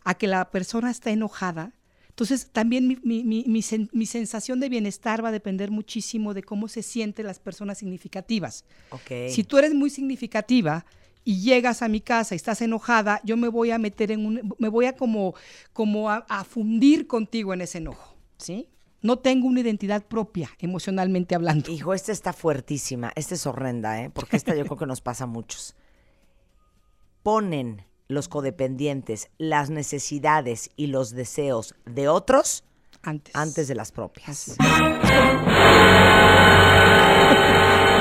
a 0.10 0.14
que 0.16 0.28
la 0.28 0.52
persona 0.52 0.90
está 0.90 1.10
enojada. 1.12 1.74
Entonces, 2.10 2.50
también 2.52 2.88
mi, 2.88 2.98
mi- 3.04 3.24
mi- 3.24 3.44
mi 3.46 3.60
sen- 3.62 3.90
mi 3.92 4.06
sensación 4.06 4.60
de 4.62 4.70
bienestar 4.70 5.24
va 5.24 5.30
a 5.30 5.32
depender 5.34 5.70
muchísimo 5.70 6.34
de 6.34 6.44
cómo 6.44 6.68
se 6.70 6.82
sienten 6.82 7.26
las 7.26 7.40
personas 7.40 7.78
significativas. 7.78 8.64
Ok. 8.92 9.30
Si 9.30 9.44
tú 9.44 9.58
eres 9.58 9.74
muy 9.74 9.90
significativa 9.90 10.86
y 11.26 11.42
llegas 11.42 11.82
a 11.82 11.90
mi 11.90 12.00
casa 12.00 12.34
y 12.34 12.38
estás 12.38 12.62
enojada, 12.62 13.20
yo 13.26 13.36
me 13.36 13.50
voy 13.50 13.72
a 13.72 13.78
meter 13.78 14.12
en 14.12 14.26
un, 14.26 14.56
me 14.58 14.70
voy 14.70 14.86
a 14.86 14.96
como, 14.96 15.36
como 15.74 16.10
a, 16.10 16.26
a 16.30 16.44
fundir 16.46 17.06
contigo 17.06 17.54
en 17.54 17.62
ese 17.62 17.80
enojo, 17.80 18.16
¿sí? 18.38 18.70
No 19.02 19.20
tengo 19.20 19.46
una 19.46 19.60
identidad 19.60 20.06
propia, 20.06 20.50
emocionalmente 20.60 21.36
hablando. 21.36 21.70
Hijo, 21.70 21.94
esta 21.94 22.12
está 22.14 22.32
fuertísima. 22.34 23.12
Esta 23.16 23.36
es 23.36 23.46
horrenda, 23.46 24.02
¿eh? 24.02 24.10
Porque 24.10 24.38
esta 24.38 24.56
yo 24.56 24.64
creo 24.66 24.78
que 24.78 24.86
nos 24.88 25.02
pasa 25.02 25.26
a 25.26 25.28
muchos. 25.28 25.76
Ponen 27.24 27.84
los 28.08 28.28
codependientes 28.28 29.30
las 29.38 29.70
necesidades 29.70 30.70
y 30.76 30.88
los 30.88 31.12
deseos 31.12 31.76
de 31.86 32.08
otros 32.08 32.64
Antes. 33.02 33.36
antes 33.36 33.68
de 33.68 33.76
las 33.76 33.92
propias. 33.92 34.56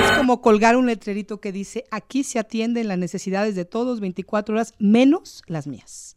Es 0.05 0.11
como 0.17 0.41
colgar 0.41 0.77
un 0.77 0.87
letrerito 0.87 1.41
que 1.41 1.53
dice, 1.53 1.85
aquí 1.91 2.25
se 2.25 2.39
atienden 2.39 2.89
las 2.89 2.99
necesidades 2.99 3.55
de 3.55 3.65
todos 3.65 4.01
24 4.01 4.55
horas, 4.55 4.75
menos 4.79 5.43
las 5.47 5.67
mías. 5.67 6.17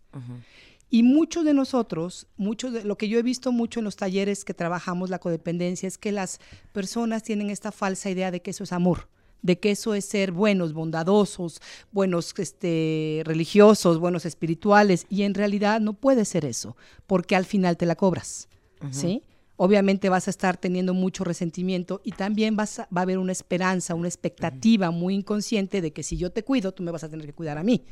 Y 0.89 1.03
muchos 1.03 1.45
de 1.45 1.53
nosotros, 1.53 2.27
muchos 2.35 2.73
de 2.73 2.83
lo 2.83 2.97
que 2.97 3.09
yo 3.09 3.19
he 3.19 3.23
visto 3.23 3.51
mucho 3.51 3.79
en 3.79 3.83
los 3.83 3.95
talleres 3.95 4.43
que 4.43 4.55
trabajamos 4.55 5.11
la 5.11 5.19
codependencia 5.19 5.87
es 5.87 5.99
que 5.99 6.11
las 6.11 6.39
personas 6.71 7.21
tienen 7.21 7.51
esta 7.51 7.71
falsa 7.71 8.09
idea 8.09 8.31
de 8.31 8.41
que 8.41 8.51
eso 8.51 8.63
es 8.63 8.71
amor, 8.71 9.07
de 9.41 9.59
que 9.59 9.71
eso 9.71 9.93
es 9.95 10.05
ser 10.05 10.31
buenos, 10.31 10.73
bondadosos, 10.73 11.61
buenos 11.91 12.33
este, 12.37 13.21
religiosos, 13.25 13.99
buenos 13.99 14.25
espirituales, 14.25 15.05
y 15.09 15.23
en 15.23 15.33
realidad 15.33 15.79
no 15.79 15.93
puede 15.93 16.25
ser 16.25 16.45
eso, 16.45 16.75
porque 17.07 17.35
al 17.35 17.45
final 17.45 17.77
te 17.77 17.85
la 17.85 17.95
cobras, 17.95 18.47
¿sí? 18.91 19.23
Obviamente 19.61 20.07
vas 20.07 20.27
a 20.27 20.29
estar 20.31 20.55
teniendo 20.55 20.93
mucho 20.93 21.25
resentimiento 21.25 21.99
y 22.05 22.11
también 22.13 22.55
vas 22.55 22.79
a- 22.79 22.87
va 22.95 23.01
a 23.01 23.03
haber 23.03 23.17
una 23.17 23.33
esperanza, 23.33 23.93
una 23.93 24.07
expectativa 24.07 24.89
muy 24.91 25.15
inconsciente 25.15 25.81
de 25.81 25.91
que 25.91 26.01
si 26.03 26.15
yo 26.15 26.31
te 26.31 26.43
cuido, 26.43 26.71
tú 26.73 26.81
me 26.81 26.91
vas 26.91 27.03
a 27.03 27.09
tener 27.09 27.25
que 27.25 27.33
cuidar 27.33 27.57
a 27.57 27.63
mí. 27.63 27.83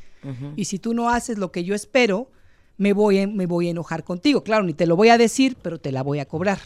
Y 0.56 0.64
si 0.64 0.78
tú 0.78 0.94
no 0.94 1.10
haces 1.10 1.36
lo 1.36 1.52
que 1.52 1.64
yo 1.64 1.74
espero, 1.74 2.30
me 2.78 2.94
voy, 2.94 3.18
a- 3.20 3.26
me 3.26 3.44
voy 3.44 3.68
a 3.68 3.70
enojar 3.72 4.02
contigo. 4.02 4.42
Claro, 4.42 4.64
ni 4.64 4.72
te 4.72 4.86
lo 4.86 4.96
voy 4.96 5.10
a 5.10 5.18
decir, 5.18 5.56
pero 5.60 5.78
te 5.78 5.92
la 5.92 6.02
voy 6.02 6.20
a 6.20 6.26
cobrar. 6.26 6.58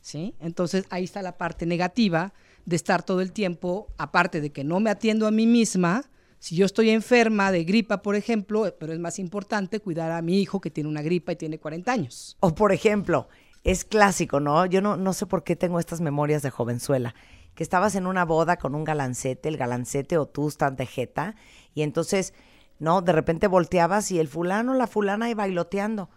¿sí? 0.00 0.34
Entonces 0.38 0.84
ahí 0.90 1.02
está 1.02 1.20
la 1.22 1.36
parte 1.36 1.66
negativa 1.66 2.32
de 2.66 2.76
estar 2.76 3.02
todo 3.02 3.20
el 3.20 3.32
tiempo, 3.32 3.86
aparte 3.96 4.40
de 4.40 4.50
que 4.50 4.64
no 4.64 4.80
me 4.80 4.90
atiendo 4.90 5.26
a 5.26 5.30
mí 5.30 5.46
misma. 5.46 6.04
Si 6.38 6.56
yo 6.56 6.66
estoy 6.66 6.90
enferma 6.90 7.50
de 7.50 7.64
gripa, 7.64 8.02
por 8.02 8.16
ejemplo, 8.16 8.74
pero 8.78 8.92
es 8.92 8.98
más 8.98 9.18
importante 9.18 9.80
cuidar 9.80 10.10
a 10.10 10.20
mi 10.20 10.40
hijo 10.40 10.60
que 10.60 10.70
tiene 10.70 10.90
una 10.90 11.00
gripa 11.00 11.32
y 11.32 11.36
tiene 11.36 11.58
40 11.58 11.90
años. 11.90 12.36
O 12.40 12.54
por 12.54 12.72
ejemplo, 12.72 13.28
es 13.64 13.84
clásico, 13.84 14.40
¿no? 14.40 14.66
Yo 14.66 14.82
no, 14.82 14.96
no 14.96 15.12
sé 15.12 15.26
por 15.26 15.44
qué 15.44 15.56
tengo 15.56 15.78
estas 15.78 16.00
memorias 16.00 16.42
de 16.42 16.50
jovenzuela. 16.50 17.14
Que 17.54 17.62
estabas 17.62 17.94
en 17.94 18.06
una 18.06 18.24
boda 18.24 18.58
con 18.58 18.74
un 18.74 18.84
galancete, 18.84 19.48
el 19.48 19.56
galancete 19.56 20.18
o 20.18 20.26
tú 20.26 20.48
estás 20.48 20.76
de 20.76 20.84
jeta, 20.84 21.36
y 21.72 21.82
entonces, 21.82 22.34
¿no? 22.78 23.00
De 23.00 23.12
repente 23.12 23.46
volteabas 23.46 24.10
y 24.10 24.18
el 24.18 24.28
fulano, 24.28 24.74
la 24.74 24.86
fulana 24.86 25.26
ahí 25.26 25.34
bailoteando. 25.34 26.10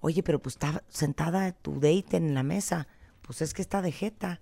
Oye, 0.00 0.22
pero 0.22 0.40
pues 0.40 0.56
está 0.56 0.82
sentada 0.88 1.52
tu 1.52 1.74
date 1.74 2.16
en 2.16 2.34
la 2.34 2.42
mesa. 2.42 2.88
Pues 3.22 3.40
es 3.40 3.54
que 3.54 3.62
está 3.62 3.80
de 3.82 3.92
jeta. 3.92 4.40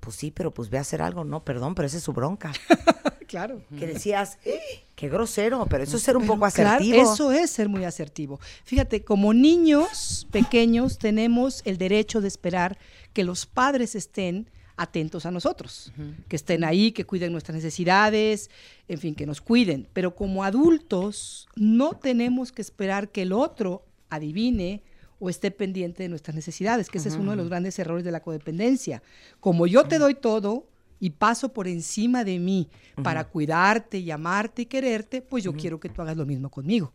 Pues 0.00 0.16
sí, 0.16 0.30
pero 0.30 0.52
pues 0.52 0.70
ve 0.70 0.78
a 0.78 0.82
hacer 0.82 1.02
algo. 1.02 1.24
No, 1.24 1.44
perdón, 1.44 1.74
pero 1.74 1.86
esa 1.86 1.96
es 1.98 2.02
su 2.02 2.12
bronca. 2.12 2.52
Claro. 3.28 3.60
Que 3.78 3.86
decías, 3.86 4.38
"Eh, 4.46 4.58
qué 4.94 5.10
grosero, 5.10 5.66
pero 5.68 5.84
eso 5.84 5.98
es 5.98 6.02
ser 6.02 6.16
un 6.16 6.22
Pero, 6.22 6.32
poco 6.36 6.50
claro, 6.50 6.76
asertivo. 6.82 7.12
eso 7.12 7.30
es 7.30 7.50
ser 7.50 7.68
muy 7.68 7.84
asertivo. 7.84 8.40
Fíjate, 8.64 9.04
como 9.04 9.34
niños 9.34 10.26
pequeños 10.30 10.96
tenemos 10.96 11.60
el 11.66 11.76
derecho 11.76 12.22
de 12.22 12.28
esperar 12.28 12.78
que 13.12 13.24
los 13.24 13.44
padres 13.44 13.94
estén 13.94 14.48
atentos 14.78 15.26
a 15.26 15.30
nosotros, 15.30 15.92
que 16.28 16.36
estén 16.36 16.64
ahí, 16.64 16.92
que 16.92 17.04
cuiden 17.04 17.32
nuestras 17.32 17.54
necesidades, 17.56 18.48
en 18.88 18.96
fin, 18.98 19.14
que 19.14 19.26
nos 19.26 19.42
cuiden. 19.42 19.88
Pero 19.92 20.14
como 20.14 20.42
adultos 20.42 21.48
no 21.54 21.92
tenemos 21.98 22.50
que 22.50 22.62
esperar 22.62 23.10
que 23.10 23.20
el 23.20 23.34
otro 23.34 23.84
adivine 24.08 24.82
o 25.18 25.30
esté 25.30 25.50
pendiente 25.50 26.02
de 26.02 26.08
nuestras 26.08 26.34
necesidades, 26.34 26.88
que 26.88 26.98
ese 26.98 27.08
es 27.08 27.16
uno 27.16 27.32
de 27.32 27.36
los 27.36 27.48
grandes 27.48 27.78
errores 27.78 28.04
de 28.04 28.12
la 28.12 28.20
codependencia. 28.20 29.02
Como 29.40 29.66
yo 29.66 29.84
te 29.84 29.98
doy 29.98 30.14
todo, 30.14 30.66
y 31.00 31.10
paso 31.10 31.52
por 31.52 31.68
encima 31.68 32.24
de 32.24 32.38
mí 32.38 32.68
para 33.02 33.24
cuidarte 33.24 33.98
y 33.98 34.10
amarte 34.10 34.62
y 34.62 34.66
quererte, 34.66 35.22
pues 35.22 35.44
yo 35.44 35.52
quiero 35.54 35.78
que 35.78 35.88
tú 35.88 36.02
hagas 36.02 36.16
lo 36.16 36.26
mismo 36.26 36.50
conmigo. 36.50 36.92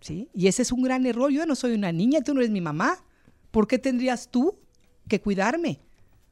¿Sí? 0.00 0.28
Y 0.32 0.46
ese 0.46 0.62
es 0.62 0.72
un 0.72 0.82
gran 0.82 1.06
error. 1.06 1.30
Yo 1.30 1.44
no 1.46 1.56
soy 1.56 1.72
una 1.72 1.92
niña, 1.92 2.20
tú 2.20 2.34
no 2.34 2.40
eres 2.40 2.50
mi 2.50 2.60
mamá. 2.60 3.04
¿Por 3.50 3.66
qué 3.66 3.78
tendrías 3.78 4.28
tú 4.28 4.56
que 5.08 5.20
cuidarme? 5.20 5.80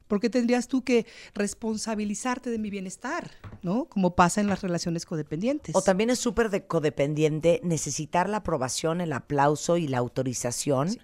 ¿Por 0.07 0.21
qué 0.21 0.29
tendrías 0.29 0.69
tú 0.69 0.83
que 0.83 1.05
responsabilizarte 1.33 2.49
de 2.49 2.59
mi 2.59 2.69
bienestar? 2.69 3.29
¿No? 3.61 3.85
Como 3.85 4.15
pasa 4.15 4.39
en 4.39 4.47
las 4.47 4.61
relaciones 4.61 5.05
codependientes. 5.05 5.75
O 5.75 5.81
también 5.81 6.09
es 6.09 6.19
súper 6.19 6.49
de 6.49 6.65
codependiente 6.65 7.59
necesitar 7.63 8.29
la 8.29 8.37
aprobación, 8.37 9.01
el 9.01 9.11
aplauso 9.11 9.75
y 9.75 9.87
la 9.87 9.97
autorización 9.97 10.97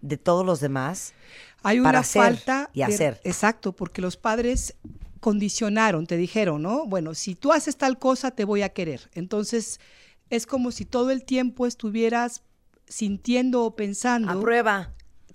de 0.00 0.16
todos 0.16 0.44
los 0.46 0.60
demás. 0.60 1.14
Hay 1.62 1.78
para 1.78 1.90
una 1.90 1.98
hacer 2.00 2.22
falta 2.22 2.70
y 2.72 2.78
de- 2.78 2.84
hacer. 2.84 3.20
exacto, 3.24 3.72
porque 3.74 4.00
los 4.02 4.16
padres 4.16 4.74
condicionaron, 5.20 6.06
te 6.06 6.16
dijeron, 6.16 6.62
¿no? 6.62 6.86
Bueno, 6.86 7.14
si 7.14 7.34
tú 7.34 7.52
haces 7.52 7.76
tal 7.76 7.98
cosa, 7.98 8.30
te 8.30 8.44
voy 8.44 8.62
a 8.62 8.68
querer. 8.68 9.10
Entonces, 9.14 9.80
es 10.30 10.46
como 10.46 10.70
si 10.70 10.84
todo 10.84 11.10
el 11.10 11.24
tiempo 11.24 11.66
estuvieras 11.66 12.42
sintiendo 12.86 13.64
o 13.64 13.74
pensando 13.74 14.30
Aprueba. 14.30 14.92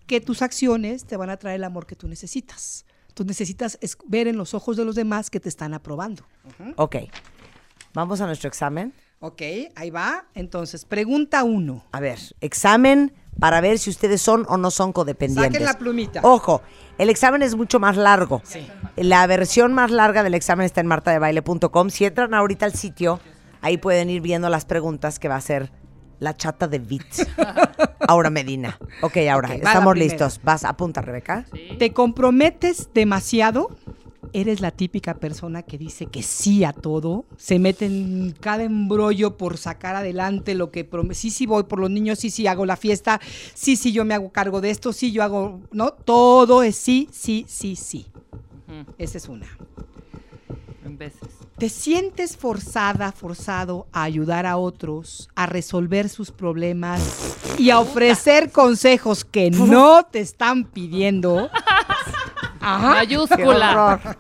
que 0.08 0.22
tus 0.22 0.42
acciones 0.42 1.06
te 1.06 1.18
van 1.18 1.30
a 1.30 1.38
traer 1.38 1.58
el 1.58 1.64
amor 1.66 1.86
que 1.86 1.96
tú 1.96 2.08
necesitas. 2.08 2.86
Tú 3.14 3.26
necesitas 3.26 3.78
es- 3.82 3.98
ver 4.08 4.28
en 4.28 4.38
los 4.38 4.54
ojos 4.54 4.78
de 4.78 4.86
los 4.86 4.96
demás 4.96 5.30
que 5.30 5.40
te 5.40 5.50
están 5.50 5.74
aprobando. 5.74 6.24
Ok. 6.78 6.96
Vamos 7.94 8.22
a 8.22 8.26
nuestro 8.26 8.48
examen. 8.48 8.94
Ok, 9.20 9.42
ahí 9.76 9.90
va. 9.90 10.26
Entonces, 10.34 10.84
pregunta 10.86 11.44
uno. 11.44 11.86
A 11.92 12.00
ver, 12.00 12.20
examen 12.42 13.14
para 13.40 13.62
ver 13.62 13.80
si 13.80 13.90
ustedes 13.90 14.22
son 14.22 14.46
o 14.50 14.58
no 14.58 14.72
son 14.72 14.94
codependientes. 14.94 15.54
Saquen 15.54 15.66
la 15.66 15.78
plumita. 15.78 16.22
Ojo, 16.24 16.62
el 16.98 17.10
examen 17.10 17.42
es 17.42 17.56
mucho 17.56 17.80
más 17.80 17.98
largo. 17.98 18.42
La 18.96 19.26
versión 19.28 19.74
más 19.74 19.92
larga 19.92 20.24
del 20.24 20.34
examen 20.34 20.66
está 20.66 20.82
en 20.82 20.88
martadebaile.com. 20.88 21.90
Si 21.90 22.06
entran 22.06 22.34
ahorita 22.34 22.66
al 22.66 22.74
sitio, 22.74 23.20
ahí 23.62 23.78
pueden 23.78 24.10
ir 24.10 24.22
viendo 24.22 24.50
las 24.50 24.66
preguntas 24.66 25.20
que 25.20 25.28
va 25.28 25.36
a 25.36 25.42
ser 25.42 25.72
la 26.20 26.36
chata 26.38 26.68
de 26.68 26.80
Bit. 26.80 27.28
Aura 28.08 28.30
Medina. 28.30 28.78
Ok, 29.02 29.18
ahora, 29.32 29.54
estamos 29.56 29.98
listos. 29.98 30.40
Vas, 30.44 30.64
apunta, 30.64 31.02
Rebeca. 31.02 31.46
¿Te 31.80 31.94
comprometes 31.94 32.90
demasiado? 32.94 33.76
¿Eres 34.32 34.62
la 34.62 34.72
típica 34.72 35.16
persona 35.16 35.64
que 35.64 35.78
dice 35.78 36.06
que 36.06 36.24
sí 36.24 36.64
a 36.64 36.74
todo? 36.74 37.26
¿Se 37.38 37.60
mete 37.60 37.86
en 37.86 38.36
cada 38.40 38.64
embrollo 38.64 39.38
por 39.38 39.58
sacar 39.58 39.96
adelante 39.96 40.56
lo 40.56 40.72
que 40.72 40.86
promete? 40.86 41.16
Sí, 41.16 41.30
sí 41.30 41.46
voy 41.46 41.64
por 41.64 41.80
los 41.80 41.90
niños, 41.90 42.20
sí, 42.20 42.30
sí 42.30 42.48
hago 42.48 42.66
la 42.66 42.78
fiesta, 42.78 43.20
sí, 43.54 43.76
sí 43.76 43.92
yo 43.92 44.06
me 44.06 44.14
hago 44.14 44.32
cargo 44.32 44.62
de 44.62 44.70
esto, 44.70 44.94
sí 44.94 45.12
yo 45.12 45.24
hago, 45.24 45.62
¿no? 45.72 45.92
Todo 45.92 46.64
es 46.64 46.76
sí, 46.76 47.10
sí, 47.12 47.46
sí, 47.48 47.76
sí. 47.76 48.08
Esa 48.98 49.18
es 49.18 49.28
una. 49.28 49.48
En 50.84 50.98
veces. 50.98 51.30
¿Te 51.58 51.70
sientes 51.70 52.36
forzada, 52.36 53.12
forzado 53.12 53.88
a 53.94 54.04
ayudar 54.04 54.46
a 54.46 54.58
otros, 54.58 55.30
a 55.36 55.46
resolver 55.46 56.10
sus 56.10 56.32
problemas 56.32 57.38
y 57.58 57.70
a 57.70 57.80
ofrecer 57.80 58.52
consejos 58.52 59.24
que 59.24 59.52
no 59.52 60.04
te 60.04 60.20
están 60.20 60.66
pidiendo? 60.66 61.50
Ajá. 62.64 62.90
Mayúscula. 62.92 64.18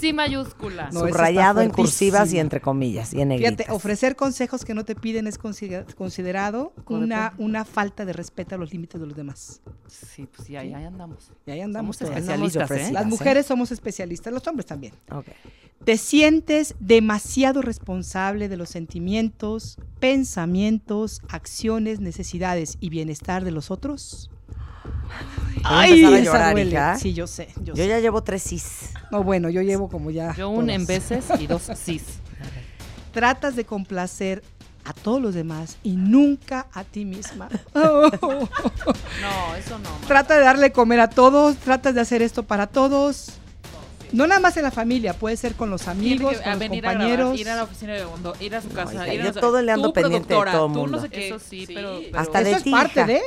sí 0.00 0.12
mayúscula. 0.12 0.90
No, 0.92 1.00
Subrayado 1.00 1.60
en 1.60 1.70
cursivas 1.70 2.32
y 2.32 2.38
entre 2.38 2.60
comillas 2.60 3.14
y 3.14 3.20
en 3.20 3.28
negritas. 3.28 3.56
Fíjate, 3.56 3.72
ofrecer 3.72 4.16
consejos 4.16 4.64
que 4.64 4.74
no 4.74 4.84
te 4.84 4.94
piden 4.94 5.26
es 5.26 5.38
considera- 5.38 5.86
considerado 5.96 6.72
una, 6.88 7.34
una 7.38 7.64
falta 7.64 8.04
de 8.04 8.12
respeto 8.12 8.56
a 8.56 8.58
los 8.58 8.72
límites 8.72 9.00
de 9.00 9.06
los 9.06 9.16
demás. 9.16 9.60
Sí, 9.86 10.26
pues 10.34 10.48
ya, 10.48 10.64
ya 10.64 10.78
andamos. 10.78 11.30
Y 11.46 11.52
ahí 11.52 11.60
andamos. 11.60 11.96
Somos 11.96 12.10
especialistas, 12.16 12.70
¿eh? 12.72 12.90
Las 12.92 13.04
¿eh? 13.04 13.06
mujeres 13.06 13.46
somos 13.46 13.70
especialistas, 13.70 14.32
los 14.32 14.46
hombres 14.46 14.66
también. 14.66 14.92
Ok. 15.10 15.26
Te 15.84 15.98
sientes 15.98 16.74
demasiado 16.80 17.60
responsable 17.60 18.48
de 18.48 18.56
los 18.56 18.70
sentimientos, 18.70 19.76
pensamientos, 20.00 21.20
acciones, 21.28 22.00
necesidades 22.00 22.78
y 22.80 22.88
bienestar 22.88 23.44
de 23.44 23.50
los 23.50 23.70
otros. 23.70 24.30
A 25.64 25.86
empezar 25.86 26.12
a 26.12 26.16
esa 26.18 26.24
llorar, 26.24 26.52
duele. 26.52 26.70
hija. 26.70 26.98
Sí, 26.98 27.14
yo 27.14 27.26
sé. 27.26 27.48
Yo, 27.56 27.74
Yo 27.74 27.76
sé. 27.76 27.88
ya 27.88 27.98
llevo 28.00 28.22
tres 28.22 28.42
cis. 28.42 28.90
No, 29.10 29.22
bueno, 29.22 29.48
yo 29.50 29.62
llevo 29.62 29.88
como 29.88 30.10
ya. 30.10 30.34
Yo 30.34 30.48
un 30.50 30.70
en 30.70 30.86
todas. 30.86 31.08
veces 31.10 31.24
y 31.40 31.46
dos 31.46 31.70
cis. 31.76 32.02
Tratas 33.12 33.54
de 33.56 33.64
complacer 33.64 34.42
a 34.84 34.92
todos 34.92 35.20
los 35.22 35.34
demás 35.34 35.78
y 35.82 35.92
nunca 35.96 36.66
a 36.72 36.84
ti 36.84 37.04
misma. 37.04 37.48
Oh. 37.74 38.10
No, 39.20 39.56
eso 39.56 39.78
no. 39.78 39.88
Trata 40.06 40.36
de 40.38 40.44
darle 40.44 40.72
comer 40.72 41.00
a 41.00 41.08
todos, 41.10 41.56
tratas 41.56 41.94
de 41.94 42.00
hacer 42.00 42.22
esto 42.22 42.42
para 42.44 42.66
todos. 42.66 43.32
No 44.12 44.26
nada 44.28 44.40
más 44.40 44.56
en 44.56 44.62
la 44.62 44.70
familia, 44.70 45.12
puede 45.14 45.36
ser 45.36 45.54
con 45.54 45.70
los 45.70 45.88
amigos, 45.88 46.32
que, 46.34 46.38
con 46.38 46.46
a 46.48 46.50
los 46.50 46.58
venir 46.60 46.86
a 46.86 46.90
compañeros. 46.92 47.18
grabar, 47.26 47.38
ir 47.40 47.48
a 47.48 47.56
la 47.56 47.62
oficina 47.64 47.92
de 47.94 48.04
Hondo, 48.04 48.34
ir 48.38 48.54
a 48.54 48.60
su 48.62 48.68
casa, 48.68 48.94
hija, 48.94 49.14
ir 49.14 49.22
a 49.22 49.24
yo 49.24 49.32
todo 49.40 49.60
le 49.60 49.72
ando 49.72 49.92
pendiente 49.92 50.34
de 50.34 50.40
todo 50.44 50.68
tú 50.68 50.68
mundo. 50.68 50.96
no 50.98 51.02
sé 51.02 51.08
qué. 51.08 51.28
Eso 51.28 51.38
sí, 51.40 51.64
pero- 51.66 51.98
pero- 52.04 52.18
Hasta 52.20 52.42
de 52.44 52.50
Eso 52.50 52.58
es 52.58 52.64
ti, 52.64 52.70
parte 52.70 52.92
hija. 53.00 53.06
de. 53.08 53.22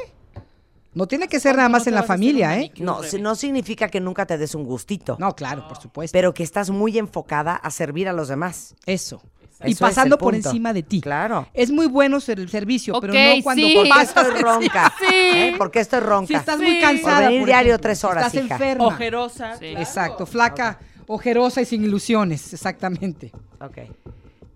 No 0.93 1.05
tiene 1.07 1.27
que 1.27 1.39
ser 1.39 1.55
nada 1.55 1.69
más 1.69 1.85
en 1.87 1.93
la 1.93 2.03
familia, 2.03 2.57
¿eh? 2.59 2.71
No, 2.79 3.03
si- 3.03 3.21
no 3.21 3.35
significa 3.35 3.87
que 3.89 3.99
nunca 3.99 4.25
te 4.25 4.37
des 4.37 4.55
un 4.55 4.63
gustito. 4.63 5.15
No, 5.19 5.35
claro, 5.35 5.67
por 5.67 5.77
supuesto. 5.79 6.11
Pero 6.13 6.33
que 6.33 6.41
estás 6.43 6.69
muy 6.71 6.97
enfocada 6.97 7.55
a 7.55 7.69
servir 7.69 8.07
a 8.07 8.13
los 8.13 8.27
demás. 8.29 8.75
Eso. 8.85 9.21
Eso 9.59 9.67
Y 9.69 9.71
es 9.71 9.79
pasando 9.79 10.17
por 10.19 10.35
encima 10.35 10.71
de 10.71 10.83
ti. 10.83 11.01
Claro. 11.01 11.47
Es 11.53 11.71
muy 11.71 11.87
bueno 11.87 12.19
ser 12.19 12.39
el 12.39 12.47
servicio, 12.49 12.99
pero 13.01 13.11
no 13.13 13.19
cuando 13.43 13.65
sí. 13.67 13.73
¿Por 13.73 13.83
qué 13.85 13.89
pasas 13.89 14.27
estoy 14.27 14.41
ronca? 14.41 14.93
Sí. 14.99 15.05
¿Eh? 15.09 15.55
¿Por 15.57 15.71
qué 15.71 15.79
estoy 15.79 15.99
ronca? 15.99 16.27
Si 16.27 16.33
estás 16.35 16.59
Sí. 16.59 16.63
muy 16.65 16.79
cansada. 16.79 17.21
Por 17.21 17.29
venir 17.29 17.45
diario 17.45 17.79
tres 17.79 17.97
si 17.99 18.05
horas, 18.05 18.27
Estás 18.27 18.45
hija. 18.45 18.53
enferma. 18.55 18.85
Ojerosa. 18.85 19.53
Sí. 19.53 19.59
claro. 19.71 19.79
Exacto, 19.79 20.25
flaca, 20.27 20.79
ojerosa 21.07 21.61
y 21.61 21.65
sin 21.65 21.83
ilusiones, 21.83 22.53
exactamente. 22.53 23.31
Ok. 23.59 23.77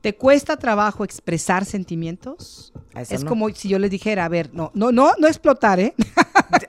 ¿Te 0.01 0.15
cuesta 0.15 0.55
trabajo 0.57 1.03
expresar 1.03 1.65
sentimientos? 1.65 2.70
Eso 2.95 3.15
es 3.15 3.23
no. 3.23 3.29
como 3.29 3.49
si 3.49 3.69
yo 3.69 3.79
les 3.79 3.89
dijera, 3.89 4.25
a 4.25 4.29
ver, 4.29 4.49
no, 4.53 4.71
no, 4.73 4.91
no, 4.91 5.11
no 5.17 5.27
explotar, 5.27 5.79
¿eh? 5.79 5.93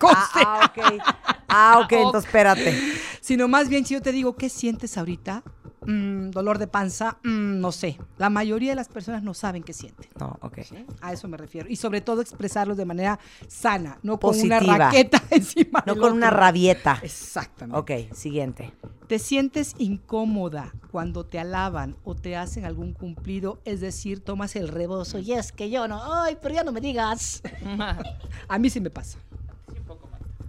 Ah, 0.04 0.28
ah, 0.34 0.70
ok. 0.70 1.02
Ah, 1.48 1.80
ok, 1.84 1.92
entonces 1.92 2.24
espérate. 2.26 2.74
Sino 3.20 3.46
más 3.46 3.68
bien 3.68 3.84
si 3.84 3.94
yo 3.94 4.02
te 4.02 4.10
digo, 4.10 4.36
¿qué 4.36 4.48
sientes 4.48 4.96
ahorita? 4.96 5.42
Mm, 5.86 6.30
dolor 6.30 6.58
de 6.58 6.66
panza, 6.66 7.18
Mm, 7.24 7.60
no 7.60 7.72
sé. 7.72 7.98
La 8.18 8.30
mayoría 8.30 8.70
de 8.70 8.76
las 8.76 8.88
personas 8.88 9.22
no 9.22 9.34
saben 9.34 9.62
qué 9.62 9.72
sienten. 9.72 10.08
No, 10.18 10.36
ok. 10.40 10.58
A 11.00 11.12
eso 11.12 11.28
me 11.28 11.36
refiero. 11.36 11.68
Y 11.68 11.76
sobre 11.76 12.00
todo 12.00 12.20
expresarlos 12.20 12.76
de 12.76 12.84
manera 12.84 13.18
sana, 13.48 13.98
no 14.02 14.18
con 14.20 14.38
una 14.40 14.58
Positiva. 14.58 14.78
raqueta 14.78 15.22
encima. 15.30 15.82
No 15.86 15.94
del 15.94 16.02
con 16.02 16.12
una 16.12 16.30
rabieta. 16.30 16.98
Exactamente. 17.02 18.06
Ok, 18.08 18.14
siguiente. 18.14 18.72
¿Te 19.08 19.18
sientes 19.18 19.74
incómoda 19.78 20.72
cuando 20.90 21.26
te 21.26 21.38
alaban 21.38 21.96
o 22.04 22.14
te 22.14 22.36
hacen 22.36 22.64
algún 22.64 22.92
cumplido? 22.94 23.60
Es 23.64 23.80
decir, 23.80 24.20
tomas 24.20 24.56
el 24.56 24.68
rebozo 24.68 25.18
y 25.18 25.32
es 25.32 25.52
que 25.52 25.68
yo 25.68 25.86
no, 25.88 26.00
ay, 26.22 26.38
pero 26.40 26.54
ya 26.54 26.64
no 26.64 26.72
me 26.72 26.80
digas. 26.80 27.42
A 28.48 28.58
mí 28.58 28.70
sí 28.70 28.80
me 28.80 28.90
pasa. 28.90 29.18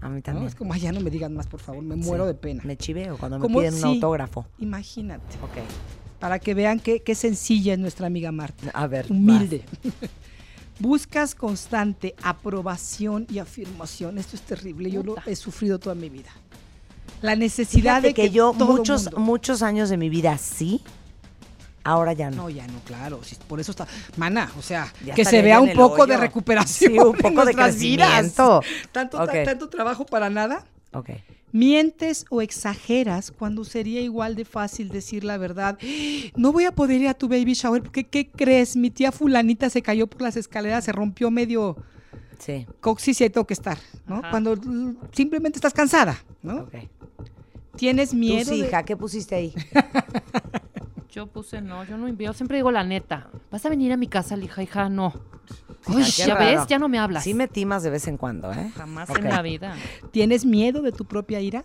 A 0.04 0.10
mí 0.10 0.16
¿no? 0.18 0.22
también. 0.22 0.48
Es 0.48 0.56
como, 0.56 0.74
"Ay, 0.74 0.82
ya 0.82 0.92
no 0.92 1.00
me 1.00 1.10
digan 1.10 1.34
más, 1.34 1.48
por 1.48 1.60
favor, 1.60 1.82
me 1.84 1.96
muero 1.96 2.26
Sí. 2.26 2.28
de 2.28 2.34
pena. 2.36 2.62
Me 2.66 2.78
chiveo 2.78 3.18
cuando 3.18 3.38
me 3.40 3.42
Como- 3.44 3.60
piden 3.60 3.74
un 3.76 3.80
sí. 3.82 3.86
autógrafo. 3.88 4.46
Imagínate, 4.60 5.36
Ok. 5.42 5.64
para 6.20 6.40
que 6.40 6.54
vean 6.54 6.80
qué, 6.80 7.02
qué 7.02 7.16
sencilla 7.16 7.74
es 7.74 7.80
nuestra 7.80 8.08
amiga 8.08 8.32
Marta. 8.32 8.70
A 8.74 8.88
ver. 8.88 9.06
Humilde. 9.10 9.64
Buscas 10.80 11.36
constante 11.36 12.16
aprobación 12.24 13.28
y 13.30 13.38
afirmación. 13.40 14.18
Esto 14.18 14.36
es 14.36 14.42
terrible. 14.42 14.90
Yo 14.90 15.04
lo 15.04 15.16
he 15.26 15.36
sufrido 15.36 15.80
toda 15.80 15.96
mi 15.96 16.10
vida. 16.10 16.30
La 17.22 17.36
necesidad 17.36 18.02
Fíjate 18.02 18.08
de 18.08 18.14
que, 18.14 18.30
yo 18.32 18.54
todo 18.58 18.76
muchos, 18.76 19.04
mundo- 19.06 19.20
muchos 19.20 19.62
años 19.62 19.90
de 19.90 19.98
mi 19.98 20.10
vida 20.10 20.38
sí, 20.38 20.82
ahora 21.84 22.14
ya 22.14 22.30
no. 22.30 22.38
No, 22.44 22.50
ya 22.50 22.66
no, 22.68 22.80
claro. 22.86 23.20
por 23.48 23.60
eso 23.60 23.72
está. 23.72 23.88
Mana, 24.18 24.52
o 24.58 24.62
sea, 24.62 24.92
Ya 25.06 25.14
que 25.14 25.26
se 25.26 25.42
vea 25.42 25.60
un 25.60 25.74
poco 25.74 26.06
de 26.06 26.18
recuperación. 26.18 26.92
Sí, 26.94 26.98
un 27.00 27.16
en 27.16 27.22
poco 27.22 27.40
de 27.46 27.54
nuestras 27.54 27.80
vidas. 27.80 28.10
crecimiento. 28.10 28.62
Tanto, 28.92 29.18
ta- 29.18 29.24
Ok. 29.24 29.32
tanto 29.46 29.70
trabajo 29.70 30.06
para 30.06 30.30
nada. 30.30 30.66
Ok. 30.94 31.10
Mientes 31.52 32.26
o 32.32 32.42
exageras 32.42 33.32
cuando 33.32 33.64
sería 33.64 34.02
igual 34.02 34.36
de 34.36 34.44
fácil 34.44 34.90
decir 34.90 35.24
la 35.24 35.38
verdad. 35.38 35.78
No 36.36 36.52
voy 36.52 36.66
a 36.66 36.72
poder 36.72 37.02
ir 37.02 37.08
a 37.08 37.14
tu 37.14 37.28
baby 37.28 37.54
shower 37.54 37.84
porque, 37.84 38.06
¿qué 38.06 38.28
crees? 38.32 38.76
Mi 38.76 38.90
tía 38.90 39.12
fulanita 39.12 39.70
se 39.70 39.84
cayó 39.84 40.08
por 40.08 40.24
las 40.24 40.36
escaleras, 40.36 40.84
se 40.86 40.92
rompió 40.92 41.30
medio 41.30 41.78
Sí. 42.40 42.66
coxis 42.82 43.22
y 43.22 43.26
ahí 43.26 43.30
tengo 43.30 43.46
que 43.46 43.54
estar, 43.54 43.78
¿no? 44.08 44.16
Ajá. 44.18 44.32
Cuando 44.32 44.56
simplemente 45.12 45.58
estás 45.60 45.74
cansada, 45.74 46.18
¿no? 46.42 46.62
Ok. 46.62 46.74
Tienes 47.78 48.14
miedo. 48.16 48.52
sí, 48.52 48.62
de- 48.62 48.68
hija, 48.68 48.84
¿qué 48.84 48.98
pusiste 48.98 49.36
ahí? 49.36 49.54
Yo 51.14 51.28
puse 51.28 51.62
no, 51.62 51.84
yo 51.84 51.96
no 51.96 52.08
envío. 52.08 52.34
Siempre 52.34 52.58
digo 52.58 52.72
la 52.72 52.84
neta. 52.84 53.30
¿Vas 53.52 53.64
a 53.68 53.70
venir 53.70 53.94
a 53.94 53.98
mi 53.98 54.08
casa, 54.08 54.36
hija? 54.36 54.64
Hija, 54.64 54.90
no. 54.90 55.14
Uy, 55.88 56.02
ya 56.06 56.34
raro. 56.34 56.40
ves, 56.40 56.68
ya 56.68 56.80
no 56.80 56.90
me 56.90 56.98
hablas. 56.98 57.24
Sí 57.24 57.36
me 57.36 57.48
timas 57.48 57.84
de 57.84 57.92
vez 57.92 58.08
en 58.08 58.18
cuando, 58.18 58.52
¿eh? 58.52 58.72
Jamás 58.76 59.12
en 59.12 59.26
la 59.26 59.44
vida. 59.44 59.76
¿Tienes 60.10 60.44
miedo 60.44 60.82
de 60.82 60.92
tu 60.92 61.06
propia 61.06 61.40
ira? 61.40 61.62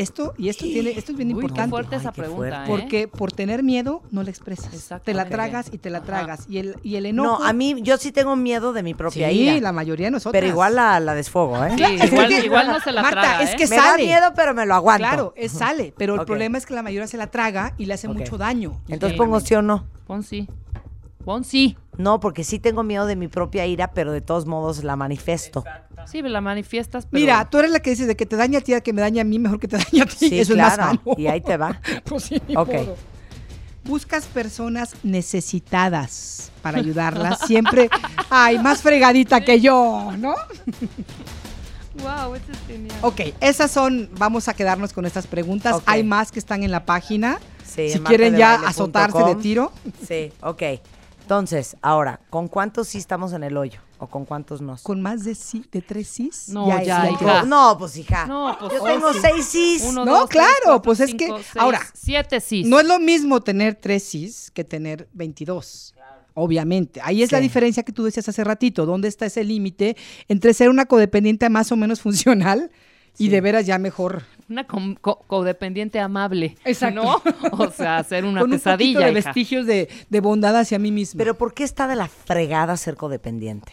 Esto, 0.00 0.34
y 0.38 0.48
esto 0.48 0.64
tiene, 0.64 0.90
esto 0.90 1.12
es 1.12 1.18
bien 1.18 1.28
Uy, 1.28 1.34
qué 1.34 1.40
importante. 1.40 1.70
fuerte 1.70 1.96
esa 1.96 2.12
qué 2.12 2.22
pregunta, 2.22 2.64
fuerte. 2.64 2.64
¿eh? 2.64 2.66
Porque 2.66 3.08
por 3.08 3.32
tener 3.32 3.62
miedo 3.62 4.02
no 4.10 4.22
la 4.22 4.30
expresas. 4.30 4.72
Exacto. 4.72 5.04
Te 5.04 5.14
la 5.14 5.28
tragas 5.28 5.68
y 5.72 5.78
te 5.78 5.90
la 5.90 5.98
Ajá. 5.98 6.06
tragas. 6.06 6.46
Y 6.48 6.58
el, 6.58 6.76
y 6.82 6.96
el 6.96 7.06
enojo. 7.06 7.38
No, 7.40 7.44
a 7.46 7.52
mí, 7.52 7.76
yo 7.82 7.96
sí 7.98 8.12
tengo 8.12 8.34
miedo 8.36 8.72
de 8.72 8.82
mi 8.82 8.94
propia 8.94 9.28
sí, 9.30 9.40
ira. 9.42 9.60
la 9.60 9.72
mayoría 9.72 10.06
de 10.06 10.12
nosotros. 10.12 10.32
Pero 10.32 10.46
igual 10.46 10.74
la, 10.76 10.98
la 11.00 11.14
desfogo, 11.14 11.62
¿eh? 11.64 11.72
Sí, 11.76 11.82
Es 12.00 12.44
igual, 12.44 12.66
no 12.68 12.80
se 12.80 12.92
la 12.92 13.02
Marta, 13.02 13.20
traga, 13.20 13.42
es 13.42 13.50
¿eh? 13.50 13.56
que 13.56 13.66
me 13.66 13.76
da 13.76 13.82
sale. 13.82 14.04
miedo, 14.06 14.32
pero 14.34 14.54
me 14.54 14.66
lo 14.66 14.74
aguanto. 14.74 15.06
Claro, 15.06 15.32
es 15.36 15.52
sale. 15.52 15.92
Pero 15.96 16.14
el 16.14 16.24
problema 16.24 16.58
es 16.58 16.66
que 16.66 16.74
la 16.74 16.82
mayoría 16.82 17.06
se 17.06 17.16
la 17.16 17.26
traga 17.28 17.74
y 17.78 17.86
le 17.86 17.94
hace 17.94 18.08
mucho 18.08 18.38
daño. 18.38 18.80
Entonces 18.88 19.12
Sí. 19.16 19.18
pongo 19.18 19.40
sí 19.40 19.54
o 19.54 19.62
no. 19.62 19.84
Pon 20.06 20.22
sí. 20.22 20.48
Pon 21.24 21.44
sí. 21.44 21.76
No, 21.98 22.18
porque 22.18 22.44
sí 22.44 22.58
tengo 22.58 22.82
miedo 22.82 23.04
de 23.04 23.14
mi 23.14 23.28
propia 23.28 23.66
ira, 23.66 23.92
pero 23.92 24.10
de 24.12 24.22
todos 24.22 24.46
modos 24.46 24.82
la 24.84 24.96
manifiesto. 24.96 25.64
Sí, 26.06 26.22
la 26.22 26.40
manifiestas, 26.40 27.06
pero... 27.06 27.20
Mira, 27.20 27.48
tú 27.48 27.58
eres 27.58 27.70
la 27.70 27.80
que 27.80 27.90
dices 27.90 28.06
de 28.06 28.16
que 28.16 28.26
te 28.26 28.36
daña 28.36 28.58
a 28.58 28.62
ti, 28.62 28.74
a 28.74 28.80
que 28.80 28.92
me 28.92 29.00
daña 29.00 29.22
a 29.22 29.24
mí, 29.24 29.38
mejor 29.38 29.58
que 29.60 29.68
te 29.68 29.76
dañe 29.78 30.02
a 30.02 30.06
ti. 30.06 30.28
Sí, 30.28 30.38
Eso 30.40 30.54
claro. 30.54 30.72
es 30.72 30.78
más 30.78 30.86
sano. 31.04 31.16
Y 31.16 31.26
ahí 31.26 31.40
te 31.40 31.56
va. 31.56 31.80
Pues 32.04 32.24
sí, 32.24 32.40
ni 32.48 32.56
Ok. 32.56 32.72
modo. 32.72 32.96
Buscas 33.84 34.26
personas 34.26 34.94
necesitadas 35.02 36.52
para 36.62 36.78
ayudarlas. 36.78 37.38
Siempre, 37.46 37.88
ay, 38.28 38.58
más 38.58 38.82
fregadita 38.82 39.40
que 39.42 39.60
yo, 39.60 40.12
¿no? 40.18 40.34
Wow, 42.02 42.34
ese 42.34 42.52
es 42.52 42.58
genial. 42.66 42.96
Ok, 43.02 43.20
esas 43.40 43.70
son, 43.70 44.08
vamos 44.16 44.48
a 44.48 44.54
quedarnos 44.54 44.92
con 44.92 45.04
estas 45.06 45.26
preguntas. 45.26 45.82
Hay 45.86 46.02
más 46.04 46.30
que 46.32 46.38
están 46.38 46.62
en 46.62 46.70
la 46.70 46.84
página. 46.86 47.38
Sí, 47.64 47.90
si 47.90 47.98
en 47.98 48.04
quieren 48.04 48.36
ya 48.36 48.54
azotarse 48.54 49.22
de 49.24 49.34
tiro. 49.34 49.72
Sí, 50.06 50.32
ok. 50.40 50.62
Entonces, 51.30 51.76
ahora, 51.80 52.18
¿con 52.28 52.48
cuántos 52.48 52.88
sí 52.88 52.98
estamos 52.98 53.32
en 53.34 53.44
el 53.44 53.56
hoyo? 53.56 53.78
¿O 54.00 54.08
con 54.08 54.24
cuántos 54.24 54.60
no? 54.60 54.76
Con 54.82 55.00
más 55.00 55.22
de, 55.22 55.36
sí, 55.36 55.64
de 55.70 55.80
tres 55.80 56.08
sís. 56.08 56.48
No, 56.48 56.66
ya, 56.82 57.08
hija. 57.08 57.44
No, 57.44 57.76
pues 57.78 57.96
hija. 57.98 58.26
No, 58.26 58.56
pues, 58.58 58.72
Yo 58.72 58.82
oh, 58.82 58.84
tengo 58.84 59.12
sí. 59.12 59.20
seis 59.22 59.44
sís. 59.46 59.82
Uno, 59.84 60.04
No, 60.04 60.10
dos, 60.10 60.28
tres, 60.28 60.42
claro, 60.42 60.56
cuatro, 60.64 60.82
pues 60.82 60.98
es 60.98 61.10
cinco, 61.10 61.36
que- 61.36 61.42
seis, 61.44 61.56
ahora, 61.56 61.82
Siete 61.94 62.40
sí. 62.40 62.64
No 62.64 62.80
es 62.80 62.86
lo 62.88 62.98
mismo 62.98 63.40
tener 63.42 63.76
tres 63.76 64.02
sís 64.02 64.50
que 64.50 64.64
tener 64.64 65.08
22. 65.12 65.94
Obviamente. 66.34 67.00
Ahí 67.04 67.22
es 67.22 67.30
la 67.30 67.38
diferencia 67.38 67.84
que 67.84 67.92
tú 67.92 68.02
decías 68.02 68.28
hace 68.28 68.42
ratito. 68.42 68.84
¿Dónde 68.84 69.06
está 69.06 69.26
ese 69.26 69.44
límite 69.44 69.96
entre 70.26 70.52
ser 70.52 70.68
una 70.68 70.86
codependiente 70.86 71.48
más 71.48 71.70
o 71.70 71.76
menos 71.76 72.00
funcional 72.00 72.72
y 73.18 73.28
de 73.28 73.40
veras 73.40 73.66
ya 73.66 73.78
mejor 73.78 74.24
Una 74.50 74.66
com- 74.66 74.96
co- 75.00 75.20
codependiente 75.26 75.98
amable. 76.00 76.56
Exacto. 76.64 77.02
¿No? 77.02 77.22
O 77.52 77.70
sea, 77.70 77.96
hacer 77.98 78.24
una 78.26 78.40
con 78.42 78.50
un 78.50 78.56
pesadilla. 78.58 78.98
poquito 78.98 79.00
de 79.14 79.18
hija. 79.20 79.28
vestigios 79.30 79.64
de, 79.66 79.88
de 80.10 80.20
bondad 80.20 80.56
hacia 80.58 80.78
mí 80.78 80.90
misma? 80.92 81.18
Pero 81.18 81.38
¿por 81.38 81.54
qué 81.54 81.64
está 81.64 81.86
de 81.88 81.96
la 81.96 82.08
fregada 82.08 82.76
ser 82.76 82.96
codependiente? 82.96 83.72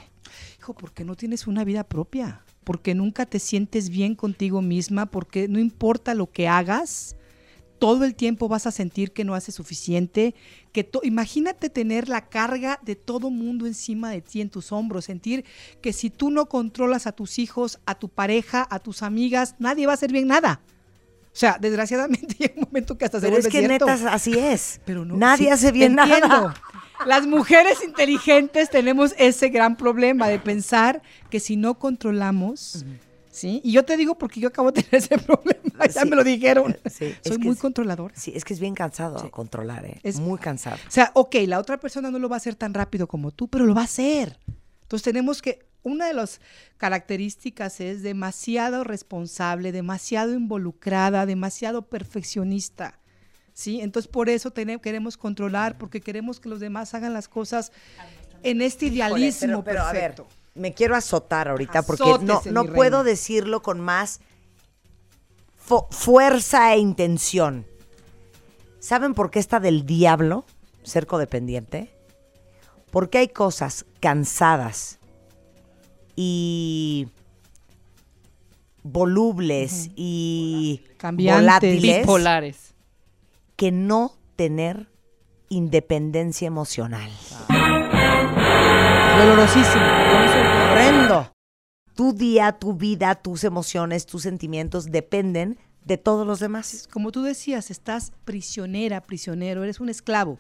Hijo, 0.59 0.73
porque 0.75 1.03
no 1.03 1.15
tienes 1.15 1.47
una 1.47 1.63
vida 1.65 1.83
propia, 1.83 2.43
porque 2.63 2.93
nunca 2.95 3.25
te 3.25 3.39
sientes 3.39 3.89
bien 3.89 4.15
contigo 4.15 4.61
misma, 4.61 5.07
porque 5.07 5.47
no 5.49 5.59
importa 5.59 6.13
lo 6.13 6.29
que 6.31 6.47
hagas, 6.47 7.16
todo 7.79 8.05
el 8.05 8.15
tiempo 8.15 8.47
vas 8.47 8.65
a 8.67 8.71
sentir 8.71 9.11
que 9.11 9.23
no 9.23 9.35
haces 9.35 9.55
suficiente, 9.55 10.35
que 10.71 10.89
imagínate 11.03 11.69
tener 11.69 12.09
la 12.09 12.27
carga 12.29 12.79
de 12.83 12.95
todo 12.95 13.29
mundo 13.29 13.65
encima 13.65 14.09
de 14.11 14.21
ti 14.21 14.41
en 14.41 14.49
tus 14.49 14.71
hombros, 14.71 15.05
sentir 15.05 15.45
que 15.81 15.93
si 15.93 16.09
tú 16.09 16.29
no 16.31 16.47
controlas 16.47 17.07
a 17.07 17.11
tus 17.11 17.39
hijos, 17.39 17.79
a 17.85 17.95
tu 17.95 18.09
pareja, 18.09 18.67
a 18.69 18.79
tus 18.79 19.03
amigas, 19.03 19.55
nadie 19.59 19.85
va 19.85 19.93
a 19.93 19.95
hacer 19.95 20.11
bien 20.11 20.27
nada. 20.27 20.61
O 21.25 21.39
sea, 21.39 21.57
desgraciadamente 21.61 22.35
llega 22.39 22.53
un 22.57 22.61
momento 22.63 22.97
que 22.97 23.05
hasta 23.05 23.19
se 23.19 23.27
Pero 23.27 23.37
es 23.37 23.43
vuelve 23.45 23.59
que 23.59 23.67
cierto. 23.67 23.85
neta 23.85 24.13
así 24.13 24.37
es. 24.37 24.81
Pero 24.85 25.05
no, 25.05 25.15
Nadie 25.17 25.45
sí, 25.47 25.51
hace 25.51 25.71
bien 25.71 25.97
entiendo. 25.99 26.27
nada. 26.27 26.53
Las 27.05 27.27
mujeres 27.27 27.83
inteligentes 27.83 28.71
tenemos 28.71 29.13
ese 29.19 29.49
gran 29.49 29.77
problema 29.77 30.27
de 30.29 30.39
pensar 30.39 31.03
que 31.29 31.39
si 31.39 31.55
no 31.55 31.77
controlamos, 31.77 32.85
¿Sí? 33.37 33.61
Y 33.63 33.71
yo 33.71 33.85
te 33.85 33.97
digo 33.97 34.17
porque 34.17 34.39
yo 34.39 34.47
acabo 34.47 34.71
de 34.71 34.81
tener 34.81 34.95
ese 35.03 35.17
problema, 35.19 35.85
ya 35.85 36.01
Sí. 36.01 36.09
me 36.09 36.15
lo 36.15 36.23
dijeron. 36.23 36.75
Sí, 36.89 37.05
es 37.05 37.17
Soy 37.23 37.37
que 37.37 37.43
muy 37.45 37.53
es- 37.53 37.59
controlador. 37.61 38.11
Sí, 38.15 38.31
es 38.35 38.43
que 38.43 38.53
es 38.55 38.59
bien 38.59 38.73
cansado 38.73 39.29
controlar, 39.29 39.85
¿eh? 39.85 39.99
Es- 40.01 40.19
muy 40.19 40.39
cansado. 40.39 40.77
O 40.87 40.91
sea, 40.91 41.11
ok, 41.13 41.35
la 41.45 41.59
otra 41.59 41.77
persona 41.79 42.09
no 42.09 42.17
lo 42.17 42.29
va 42.29 42.35
a 42.35 42.37
hacer 42.37 42.55
tan 42.55 42.73
rápido 42.73 43.07
como 43.07 43.29
tú, 43.31 43.47
pero 43.47 43.65
lo 43.67 43.75
va 43.75 43.81
a 43.81 43.83
hacer. 43.85 44.39
Entonces 44.81 45.03
tenemos 45.03 45.41
que, 45.43 45.67
una 45.83 46.07
de 46.07 46.13
las 46.15 46.41
características 46.77 47.79
es 47.79 48.01
demasiado 48.01 48.83
responsable, 48.83 49.71
demasiado 49.71 50.33
involucrada, 50.33 51.25
demasiado 51.27 51.83
perfeccionista. 51.83 52.99
¿Sí? 53.53 53.81
Entonces 53.81 54.07
por 54.11 54.29
eso 54.29 54.51
tenemos, 54.51 54.81
queremos 54.81 55.17
controlar, 55.17 55.77
porque 55.77 55.99
queremos 56.01 56.39
que 56.39 56.49
los 56.49 56.59
demás 56.59 56.93
hagan 56.93 57.13
las 57.13 57.27
cosas 57.27 57.71
en 58.43 58.61
este 58.61 58.85
idealismo 58.87 59.63
pero, 59.63 59.63
pero, 59.63 59.81
a 59.83 59.91
ver, 59.93 60.13
perfecto. 60.15 60.27
Me 60.57 60.73
quiero 60.73 60.95
azotar 60.95 61.47
ahorita 61.47 61.81
porque 61.83 62.03
no, 62.21 62.41
no 62.51 62.65
puedo 62.65 63.03
decirlo 63.03 63.61
con 63.61 63.79
más 63.79 64.19
fu- 65.55 65.85
fuerza 65.91 66.73
e 66.73 66.79
intención. 66.79 67.65
¿Saben 68.79 69.13
por 69.13 69.31
qué 69.31 69.39
está 69.39 69.59
del 69.59 69.85
diablo 69.85 70.45
ser 70.83 71.07
codependiente? 71.07 71.93
Porque 72.91 73.17
hay 73.17 73.27
cosas 73.27 73.85
cansadas 73.99 74.99
y 76.15 77.09
volubles 78.83 79.89
y 79.95 80.81
Cambiantes. 80.97 81.41
volátiles 81.43 81.97
Bipolares. 81.99 82.73
que 83.55 83.71
no 83.71 84.13
tener 84.35 84.87
independencia 85.49 86.47
emocional. 86.47 87.11
Dolorosísimo. 89.17 89.83
horrendo. 90.71 91.33
Tu 91.95 92.13
día, 92.13 92.51
tu 92.51 92.73
vida, 92.75 93.15
tus 93.15 93.43
emociones, 93.43 94.05
tus 94.05 94.21
sentimientos 94.23 94.91
dependen 94.91 95.57
de 95.83 95.97
todos 95.97 96.27
los 96.27 96.39
demás. 96.39 96.87
Como 96.91 97.11
tú 97.11 97.23
decías, 97.23 97.71
estás 97.71 98.11
prisionera, 98.25 99.01
prisionero, 99.01 99.63
eres 99.63 99.79
un 99.79 99.89
esclavo 99.89 100.37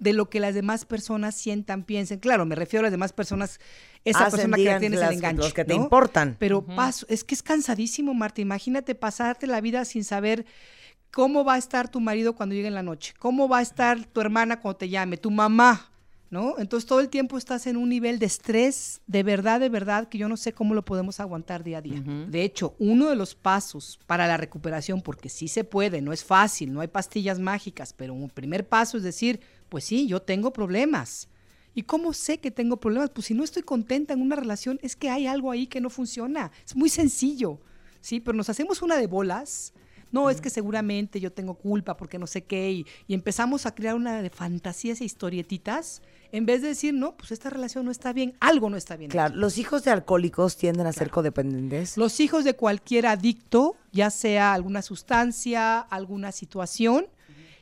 de 0.00 0.12
lo 0.12 0.28
que 0.30 0.40
las 0.40 0.54
demás 0.54 0.84
personas 0.84 1.34
sientan, 1.36 1.82
piensen. 1.84 2.18
Claro, 2.18 2.44
me 2.46 2.54
refiero 2.54 2.80
a 2.80 2.84
las 2.84 2.92
demás 2.92 3.12
personas, 3.12 3.60
esa 4.04 4.26
Hacen, 4.26 4.50
persona 4.50 4.56
que 4.56 4.78
tienes 4.80 5.00
las- 5.00 5.10
el 5.10 5.16
enganche. 5.16 5.42
los 5.42 5.54
que 5.54 5.64
te 5.64 5.74
¿no? 5.76 5.82
importan. 5.82 6.36
Pero 6.38 6.62
paso, 6.64 7.06
es 7.08 7.22
que 7.24 7.34
es 7.34 7.42
cansadísimo, 7.42 8.14
Marta. 8.14 8.40
Imagínate 8.40 8.94
pasarte 8.94 9.46
la 9.46 9.60
vida 9.60 9.84
sin 9.84 10.02
saber 10.04 10.44
cómo 11.12 11.44
va 11.44 11.54
a 11.54 11.58
estar 11.58 11.88
tu 11.88 12.00
marido 12.00 12.34
cuando 12.34 12.54
llegue 12.54 12.68
en 12.68 12.74
la 12.74 12.82
noche, 12.82 13.14
cómo 13.18 13.48
va 13.48 13.58
a 13.58 13.62
estar 13.62 14.04
tu 14.06 14.20
hermana 14.20 14.60
cuando 14.60 14.78
te 14.78 14.88
llame, 14.88 15.16
tu 15.16 15.30
mamá, 15.30 15.90
¿no? 16.30 16.58
Entonces 16.58 16.86
todo 16.86 17.00
el 17.00 17.08
tiempo 17.08 17.38
estás 17.38 17.66
en 17.66 17.76
un 17.76 17.88
nivel 17.88 18.18
de 18.18 18.26
estrés, 18.26 19.00
de 19.06 19.22
verdad, 19.22 19.60
de 19.60 19.68
verdad, 19.68 20.08
que 20.08 20.18
yo 20.18 20.28
no 20.28 20.36
sé 20.36 20.52
cómo 20.52 20.74
lo 20.74 20.84
podemos 20.84 21.20
aguantar 21.20 21.64
día 21.64 21.78
a 21.78 21.82
día. 21.82 22.00
De 22.00 22.42
hecho, 22.42 22.74
uno 22.78 23.08
de 23.08 23.16
los 23.16 23.34
pasos 23.34 23.98
para 24.06 24.26
la 24.26 24.36
recuperación, 24.36 25.00
porque 25.00 25.28
sí 25.28 25.48
se 25.48 25.64
puede, 25.64 26.02
no 26.02 26.12
es 26.12 26.24
fácil, 26.24 26.72
no 26.72 26.80
hay 26.80 26.88
pastillas 26.88 27.38
mágicas, 27.38 27.92
pero 27.92 28.14
un 28.14 28.30
primer 28.30 28.68
paso 28.68 28.96
es 28.96 29.02
decir, 29.02 29.40
pues 29.68 29.84
sí, 29.84 30.06
yo 30.06 30.20
tengo 30.20 30.52
problemas. 30.52 31.28
¿Y 31.74 31.82
cómo 31.82 32.12
sé 32.12 32.38
que 32.38 32.50
tengo 32.50 32.78
problemas? 32.78 33.10
Pues 33.10 33.28
si 33.28 33.34
no 33.34 33.44
estoy 33.44 33.62
contenta 33.62 34.12
en 34.12 34.20
una 34.20 34.36
relación, 34.36 34.80
es 34.82 34.96
que 34.96 35.10
hay 35.10 35.26
algo 35.26 35.50
ahí 35.50 35.66
que 35.66 35.80
no 35.80 35.90
funciona. 35.90 36.50
Es 36.66 36.74
muy 36.74 36.88
sencillo, 36.88 37.60
¿sí? 38.00 38.20
Pero 38.20 38.36
nos 38.36 38.48
hacemos 38.48 38.82
una 38.82 38.96
de 38.96 39.06
bolas. 39.06 39.72
No, 40.12 40.30
es 40.30 40.40
que 40.40 40.50
seguramente 40.50 41.20
yo 41.20 41.32
tengo 41.32 41.54
culpa 41.54 41.96
porque 41.96 42.18
no 42.18 42.26
sé 42.26 42.44
qué. 42.44 42.70
Y, 42.70 42.86
y 43.06 43.14
empezamos 43.14 43.66
a 43.66 43.74
crear 43.74 43.94
una 43.94 44.22
de 44.22 44.30
fantasías 44.30 45.00
e 45.00 45.04
historietitas 45.04 46.02
en 46.30 46.44
vez 46.44 46.60
de 46.62 46.68
decir, 46.68 46.92
no, 46.92 47.16
pues 47.16 47.32
esta 47.32 47.48
relación 47.48 47.86
no 47.86 47.90
está 47.90 48.12
bien, 48.12 48.34
algo 48.40 48.68
no 48.68 48.76
está 48.76 48.96
bien. 48.96 49.10
Claro, 49.10 49.34
los 49.34 49.56
hijos 49.56 49.84
de 49.84 49.90
alcohólicos 49.90 50.56
tienden 50.56 50.86
a 50.86 50.92
ser 50.92 51.10
codependientes. 51.10 51.96
Los 51.96 52.20
hijos 52.20 52.44
de 52.44 52.54
cualquier 52.54 53.06
adicto, 53.06 53.76
ya 53.92 54.10
sea 54.10 54.52
alguna 54.52 54.82
sustancia, 54.82 55.80
alguna 55.80 56.32
situación, 56.32 57.06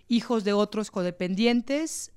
hijos 0.09 0.42
de 0.44 0.52
otros 0.52 0.90
codependientes, 0.90 2.12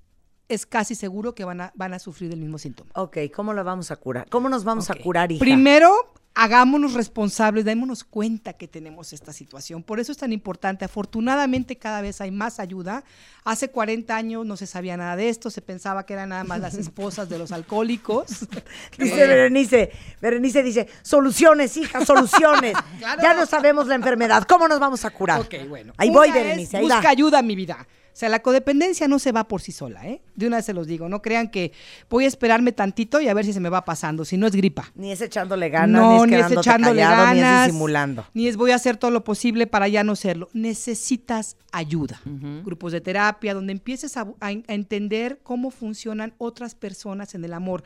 es 0.49 0.65
casi 0.65 0.95
seguro 0.95 1.33
que 1.35 1.45
van 1.45 1.62
a, 1.62 1.71
van 1.75 1.93
a 1.93 1.99
sufrir 1.99 2.29
del 2.29 2.39
mismo 2.39 2.57
síntoma. 2.57 2.91
Ok, 2.95 3.17
¿cómo 3.33 3.53
lo 3.53 3.63
vamos 3.63 3.91
a 3.91 3.95
curar? 3.95 4.27
¿Cómo 4.29 4.49
nos 4.49 4.63
vamos 4.63 4.89
a 4.89 4.95
curar, 4.95 5.31
hija? 5.31 5.39
Primero, 5.39 5.93
hagámonos 6.33 6.93
responsables, 6.93 7.65
démonos 7.65 8.03
cuenta 8.03 8.53
que 8.53 8.67
tenemos 8.67 9.13
esta 9.13 9.31
situación. 9.31 9.83
Por 9.83 9.99
eso 9.99 10.12
es 10.12 10.17
tan 10.17 10.33
importante. 10.33 10.85
Afortunadamente 10.85 11.77
cada 11.77 12.01
vez 12.01 12.19
hay 12.21 12.31
más 12.31 12.59
ayuda. 12.59 13.03
Hace 13.43 13.69
40 13.69 14.15
años 14.15 14.45
no 14.45 14.57
se 14.57 14.65
sabía 14.65 14.97
nada 14.97 15.15
de 15.15 15.29
esto, 15.29 15.49
se 15.49 15.62
pensaba 15.62 16.05
que 16.05 16.13
eran 16.13 16.29
nada 16.29 16.43
más 16.43 16.59
las 16.59 16.73
esposas 16.75 17.29
de 17.29 17.38
los 17.38 17.51
alcohólicos. 17.51 18.47
Dice 18.97 19.27
Berenice, 19.27 19.91
Berenice 20.21 20.63
dice, 20.63 20.88
soluciones, 21.03 21.77
hija, 21.77 22.05
soluciones. 22.05 22.75
Claro. 22.99 23.21
Ya 23.21 23.33
no 23.33 23.45
sabemos 23.45 23.88
la 23.88 23.95
enfermedad, 23.95 24.43
¿cómo 24.43 24.67
nos 24.67 24.79
vamos 24.79 25.05
a 25.05 25.09
curar? 25.12 25.39
Ok, 25.41 25.55
bueno. 25.69 25.93
Ahí 25.97 26.09
Una 26.09 26.19
voy, 26.19 26.31
Berenice, 26.31 26.77
ahí 26.77 26.83
busca 26.83 27.01
va. 27.01 27.09
ayuda, 27.09 27.41
mi 27.41 27.55
vida. 27.55 27.88
O 28.19 28.21
sea, 28.21 28.27
la 28.27 28.41
codependencia 28.41 29.08
no 29.08 29.17
se 29.17 29.32
va 29.32 29.47
por 29.47 29.62
sí 29.62 29.71
sola, 29.71 30.05
¿eh? 30.05 30.21
De 30.36 30.45
una 30.45 30.58
vez 30.58 30.65
se 30.65 30.73
los 30.73 30.88
digo. 30.88 31.08
No 31.08 31.21
crean 31.21 31.49
que 31.49 31.71
voy 32.10 32.25
a 32.25 32.27
esperarme 32.27 32.73
tantito 32.73 33.21
y 33.21 33.29
a 33.29 33.34
ver 33.34 33.45
si 33.45 33.53
se 33.53 33.62
me 33.62 33.69
va 33.69 33.86
pasando. 33.86 34.25
Si 34.25 34.36
no 34.36 34.45
es 34.45 34.53
gripa. 34.53 34.91
Ni 34.95 35.13
es 35.13 35.21
echándole 35.21 35.69
ganas, 35.69 36.01
no, 36.01 36.25
ni 36.25 36.36
es 36.36 36.41
ni 36.41 36.45
es 36.51 36.51
echándole 36.60 37.01
callado, 37.01 37.34
ni 37.34 37.39
es 37.39 37.65
disimulando. 37.67 38.25
Ni 38.34 38.47
es 38.49 38.58
voy 38.58 38.71
a 38.71 38.75
hacer 38.75 38.97
todo 38.97 39.12
lo 39.12 39.23
posible 39.23 39.67
para 39.67 39.88
ya 39.88 40.03
no 40.03 40.17
serlo. 40.17 40.49
Necesitas 40.51 41.55
ayuda. 41.71 42.19
Grupos 42.65 42.91
de 42.91 42.99
terapia 42.99 43.53
donde 43.53 43.71
empieces 43.71 44.17
a, 44.17 44.23
a- 44.41 44.47
a 44.47 44.73
entender 44.73 45.39
cómo 45.41 45.71
funcionan 45.71 46.34
otras 46.39 46.75
personas 46.75 47.36
en 47.36 47.45
el 47.45 47.53
amor. 47.53 47.84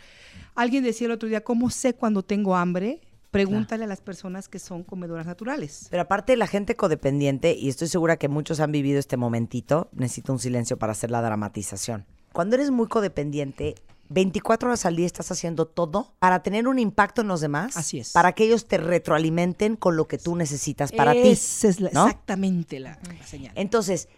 Alguien 0.56 0.84
decía 0.84 1.06
el 1.06 1.12
otro 1.12 1.30
día, 1.30 1.44
¿cómo 1.44 1.70
sé 1.70 1.94
cuando 1.94 2.24
tengo 2.24 2.56
hambre? 2.56 3.02
Pregúntale 3.34 3.84
a 3.84 3.88
las 3.88 4.00
personas 4.02 4.48
que 4.48 4.60
son 4.60 4.84
comedoras 4.84 5.26
naturales. 5.26 5.88
Pero 5.90 6.04
aparte 6.04 6.38
la 6.38 6.48
gente 6.48 6.76
codependiente, 6.76 7.54
y 7.54 7.68
estoy 7.70 7.88
segura 7.88 8.18
que 8.18 8.30
muchos 8.30 8.60
han 8.60 8.72
vivido 8.72 9.00
este 9.00 9.18
momentito, 9.18 9.90
necesito 9.92 10.32
un 10.34 10.40
silencio 10.40 10.78
para 10.78 10.92
hacer 10.94 11.12
la 11.12 11.22
dramatización. 11.22 12.06
Cuando 12.32 12.56
eres 12.56 12.72
muy 12.72 12.88
codependiente, 12.88 13.76
24 14.10 14.70
horas 14.70 14.86
al 14.86 14.96
día 14.96 15.06
estás 15.06 15.32
haciendo 15.32 15.66
todo 15.66 16.14
para 16.20 16.44
tener 16.44 16.68
un 16.68 16.78
impacto 16.80 17.22
en 17.22 17.28
los 17.28 17.42
demás. 17.42 17.78
Así 17.78 18.00
es. 18.00 18.12
Para 18.12 18.34
que 18.34 18.44
ellos 18.46 18.68
te 18.68 18.78
retroalimenten 18.78 19.76
con 19.76 19.96
lo 19.96 20.08
que 20.08 20.18
tú 20.18 20.36
necesitas 20.36 20.92
para 20.92 21.14
ti. 21.14 21.22
Esa 21.30 21.68
es 21.68 21.80
la- 21.80 21.90
¿no? 21.92 22.06
exactamente 22.08 22.80
la, 22.80 23.00
la 23.20 23.26
señal. 23.26 23.54
Entonces, 23.56 24.10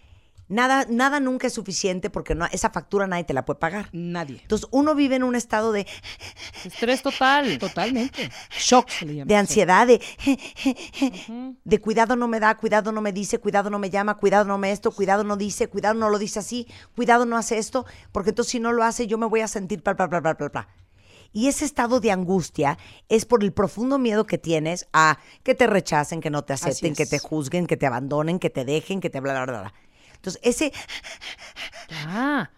nada, 0.48 0.86
nada 0.90 1.20
nunca 1.20 1.48
es 1.48 1.54
suficiente 1.54 2.10
porque 2.10 2.36
no, 2.36 2.46
esa 2.48 2.70
factura 2.70 3.08
nadie 3.08 3.24
te 3.24 3.34
la 3.34 3.46
puede 3.46 3.60
pagar. 3.60 3.90
Nadie. 3.92 4.40
Entonces, 4.42 4.68
uno 4.72 4.96
vive 4.96 5.16
en 5.16 5.24
un 5.24 5.36
estado 5.36 5.72
de, 5.72 5.88
Estrés 6.64 7.02
total. 7.02 7.58
Totalmente. 7.58 8.30
Shock 8.60 8.90
se 8.90 9.06
le 9.06 9.16
llama. 9.16 9.30
de 9.30 9.36
ansiedad, 9.36 9.88
de, 9.88 10.02
de 11.64 11.82
cuidado 11.82 12.16
no 12.16 12.28
me 12.28 12.40
da, 12.40 12.56
cuidado 12.58 12.92
no 12.92 13.02
me 13.02 13.14
dice, 13.14 13.40
cuidado 13.40 13.70
no 13.70 13.80
me 13.80 13.90
llama, 13.90 14.18
cuidado 14.18 14.46
no 14.46 14.58
me 14.58 14.72
esto, 14.72 14.92
cuidado 14.92 15.24
no 15.24 15.38
dice, 15.38 15.68
cuidado 15.68 15.96
no 15.96 16.10
lo 16.10 16.20
dice 16.20 16.40
así, 16.40 16.68
cuidado 16.96 17.26
no 17.26 17.38
hace 17.38 17.58
esto, 17.58 17.86
porque 18.12 18.30
entonces 18.30 18.52
si 18.52 18.60
no 18.60 18.72
lo 18.72 18.84
hace 18.84 19.08
yo 19.08 19.18
me 19.18 19.26
voy 19.26 19.42
a 19.42 19.48
sentir 19.48 19.82
bla, 19.82 19.94
bla, 19.94 20.08
bla, 20.08 20.20
bla, 20.20 20.34
bla, 20.34 20.50
bla. 20.50 20.68
Y 21.36 21.48
ese 21.48 21.66
estado 21.66 22.00
de 22.00 22.12
angustia 22.12 22.78
es 23.10 23.26
por 23.26 23.44
el 23.44 23.52
profundo 23.52 24.00
miedo 24.00 24.26
que 24.26 24.38
tienes 24.38 24.88
a 24.94 25.20
que 25.44 25.54
te 25.54 25.68
rechacen, 25.68 26.22
que 26.22 26.30
no 26.30 26.46
te 26.46 26.54
acepten, 26.54 26.94
es. 26.94 26.98
que 26.98 27.06
te 27.06 27.20
juzguen, 27.20 27.68
que 27.68 27.76
te 27.76 27.86
abandonen, 27.86 28.40
que 28.40 28.50
te 28.50 28.64
dejen, 28.64 29.02
que 29.02 29.10
te 29.10 29.20
bla, 29.20 29.34
bla, 29.34 29.46
bla, 29.46 29.62
bla. 29.64 29.74
Entonces, 30.26 30.42
ese... 30.44 30.74
Ah, 32.08 32.50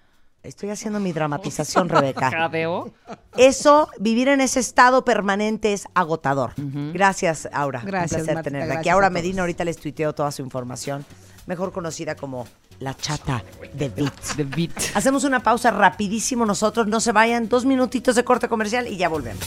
Estoy 0.43 0.69
haciendo 0.69 1.01
mi 1.01 1.11
dramatización, 1.11 1.89
Rebeca. 1.89 2.31
jadeo. 2.31 2.93
Eso, 3.35 3.89
vivir 3.99 4.29
en 4.29 4.39
ese 4.39 4.61
estado 4.61 5.03
permanente 5.03 5.73
es 5.73 5.87
agotador. 5.93 6.53
Gracias, 6.55 7.49
Aura. 7.51 7.81
Gracias, 7.83 8.11
Un 8.13 8.17
placer 8.19 8.35
Marta, 8.35 8.49
tenerla 8.49 8.79
aquí. 8.79 8.87
Aura. 8.87 9.09
Medina, 9.09 9.41
ahorita 9.41 9.65
les 9.65 9.75
tuiteo 9.77 10.13
toda 10.13 10.31
su 10.31 10.41
información. 10.41 11.05
Mejor 11.47 11.73
conocida 11.73 12.15
como 12.15 12.47
la 12.79 12.95
chata 12.95 13.43
de 13.73 13.89
Beat. 13.89 14.13
The 14.37 14.43
beat. 14.45 14.71
Hacemos 14.95 15.25
una 15.25 15.41
pausa 15.43 15.71
rapidísimo 15.71 16.45
nosotros. 16.45 16.87
No 16.87 17.01
se 17.01 17.11
vayan. 17.11 17.49
Dos 17.49 17.65
minutitos 17.65 18.15
de 18.15 18.23
corte 18.23 18.47
comercial 18.47 18.87
y 18.87 18.95
ya 18.95 19.09
volvemos. 19.09 19.43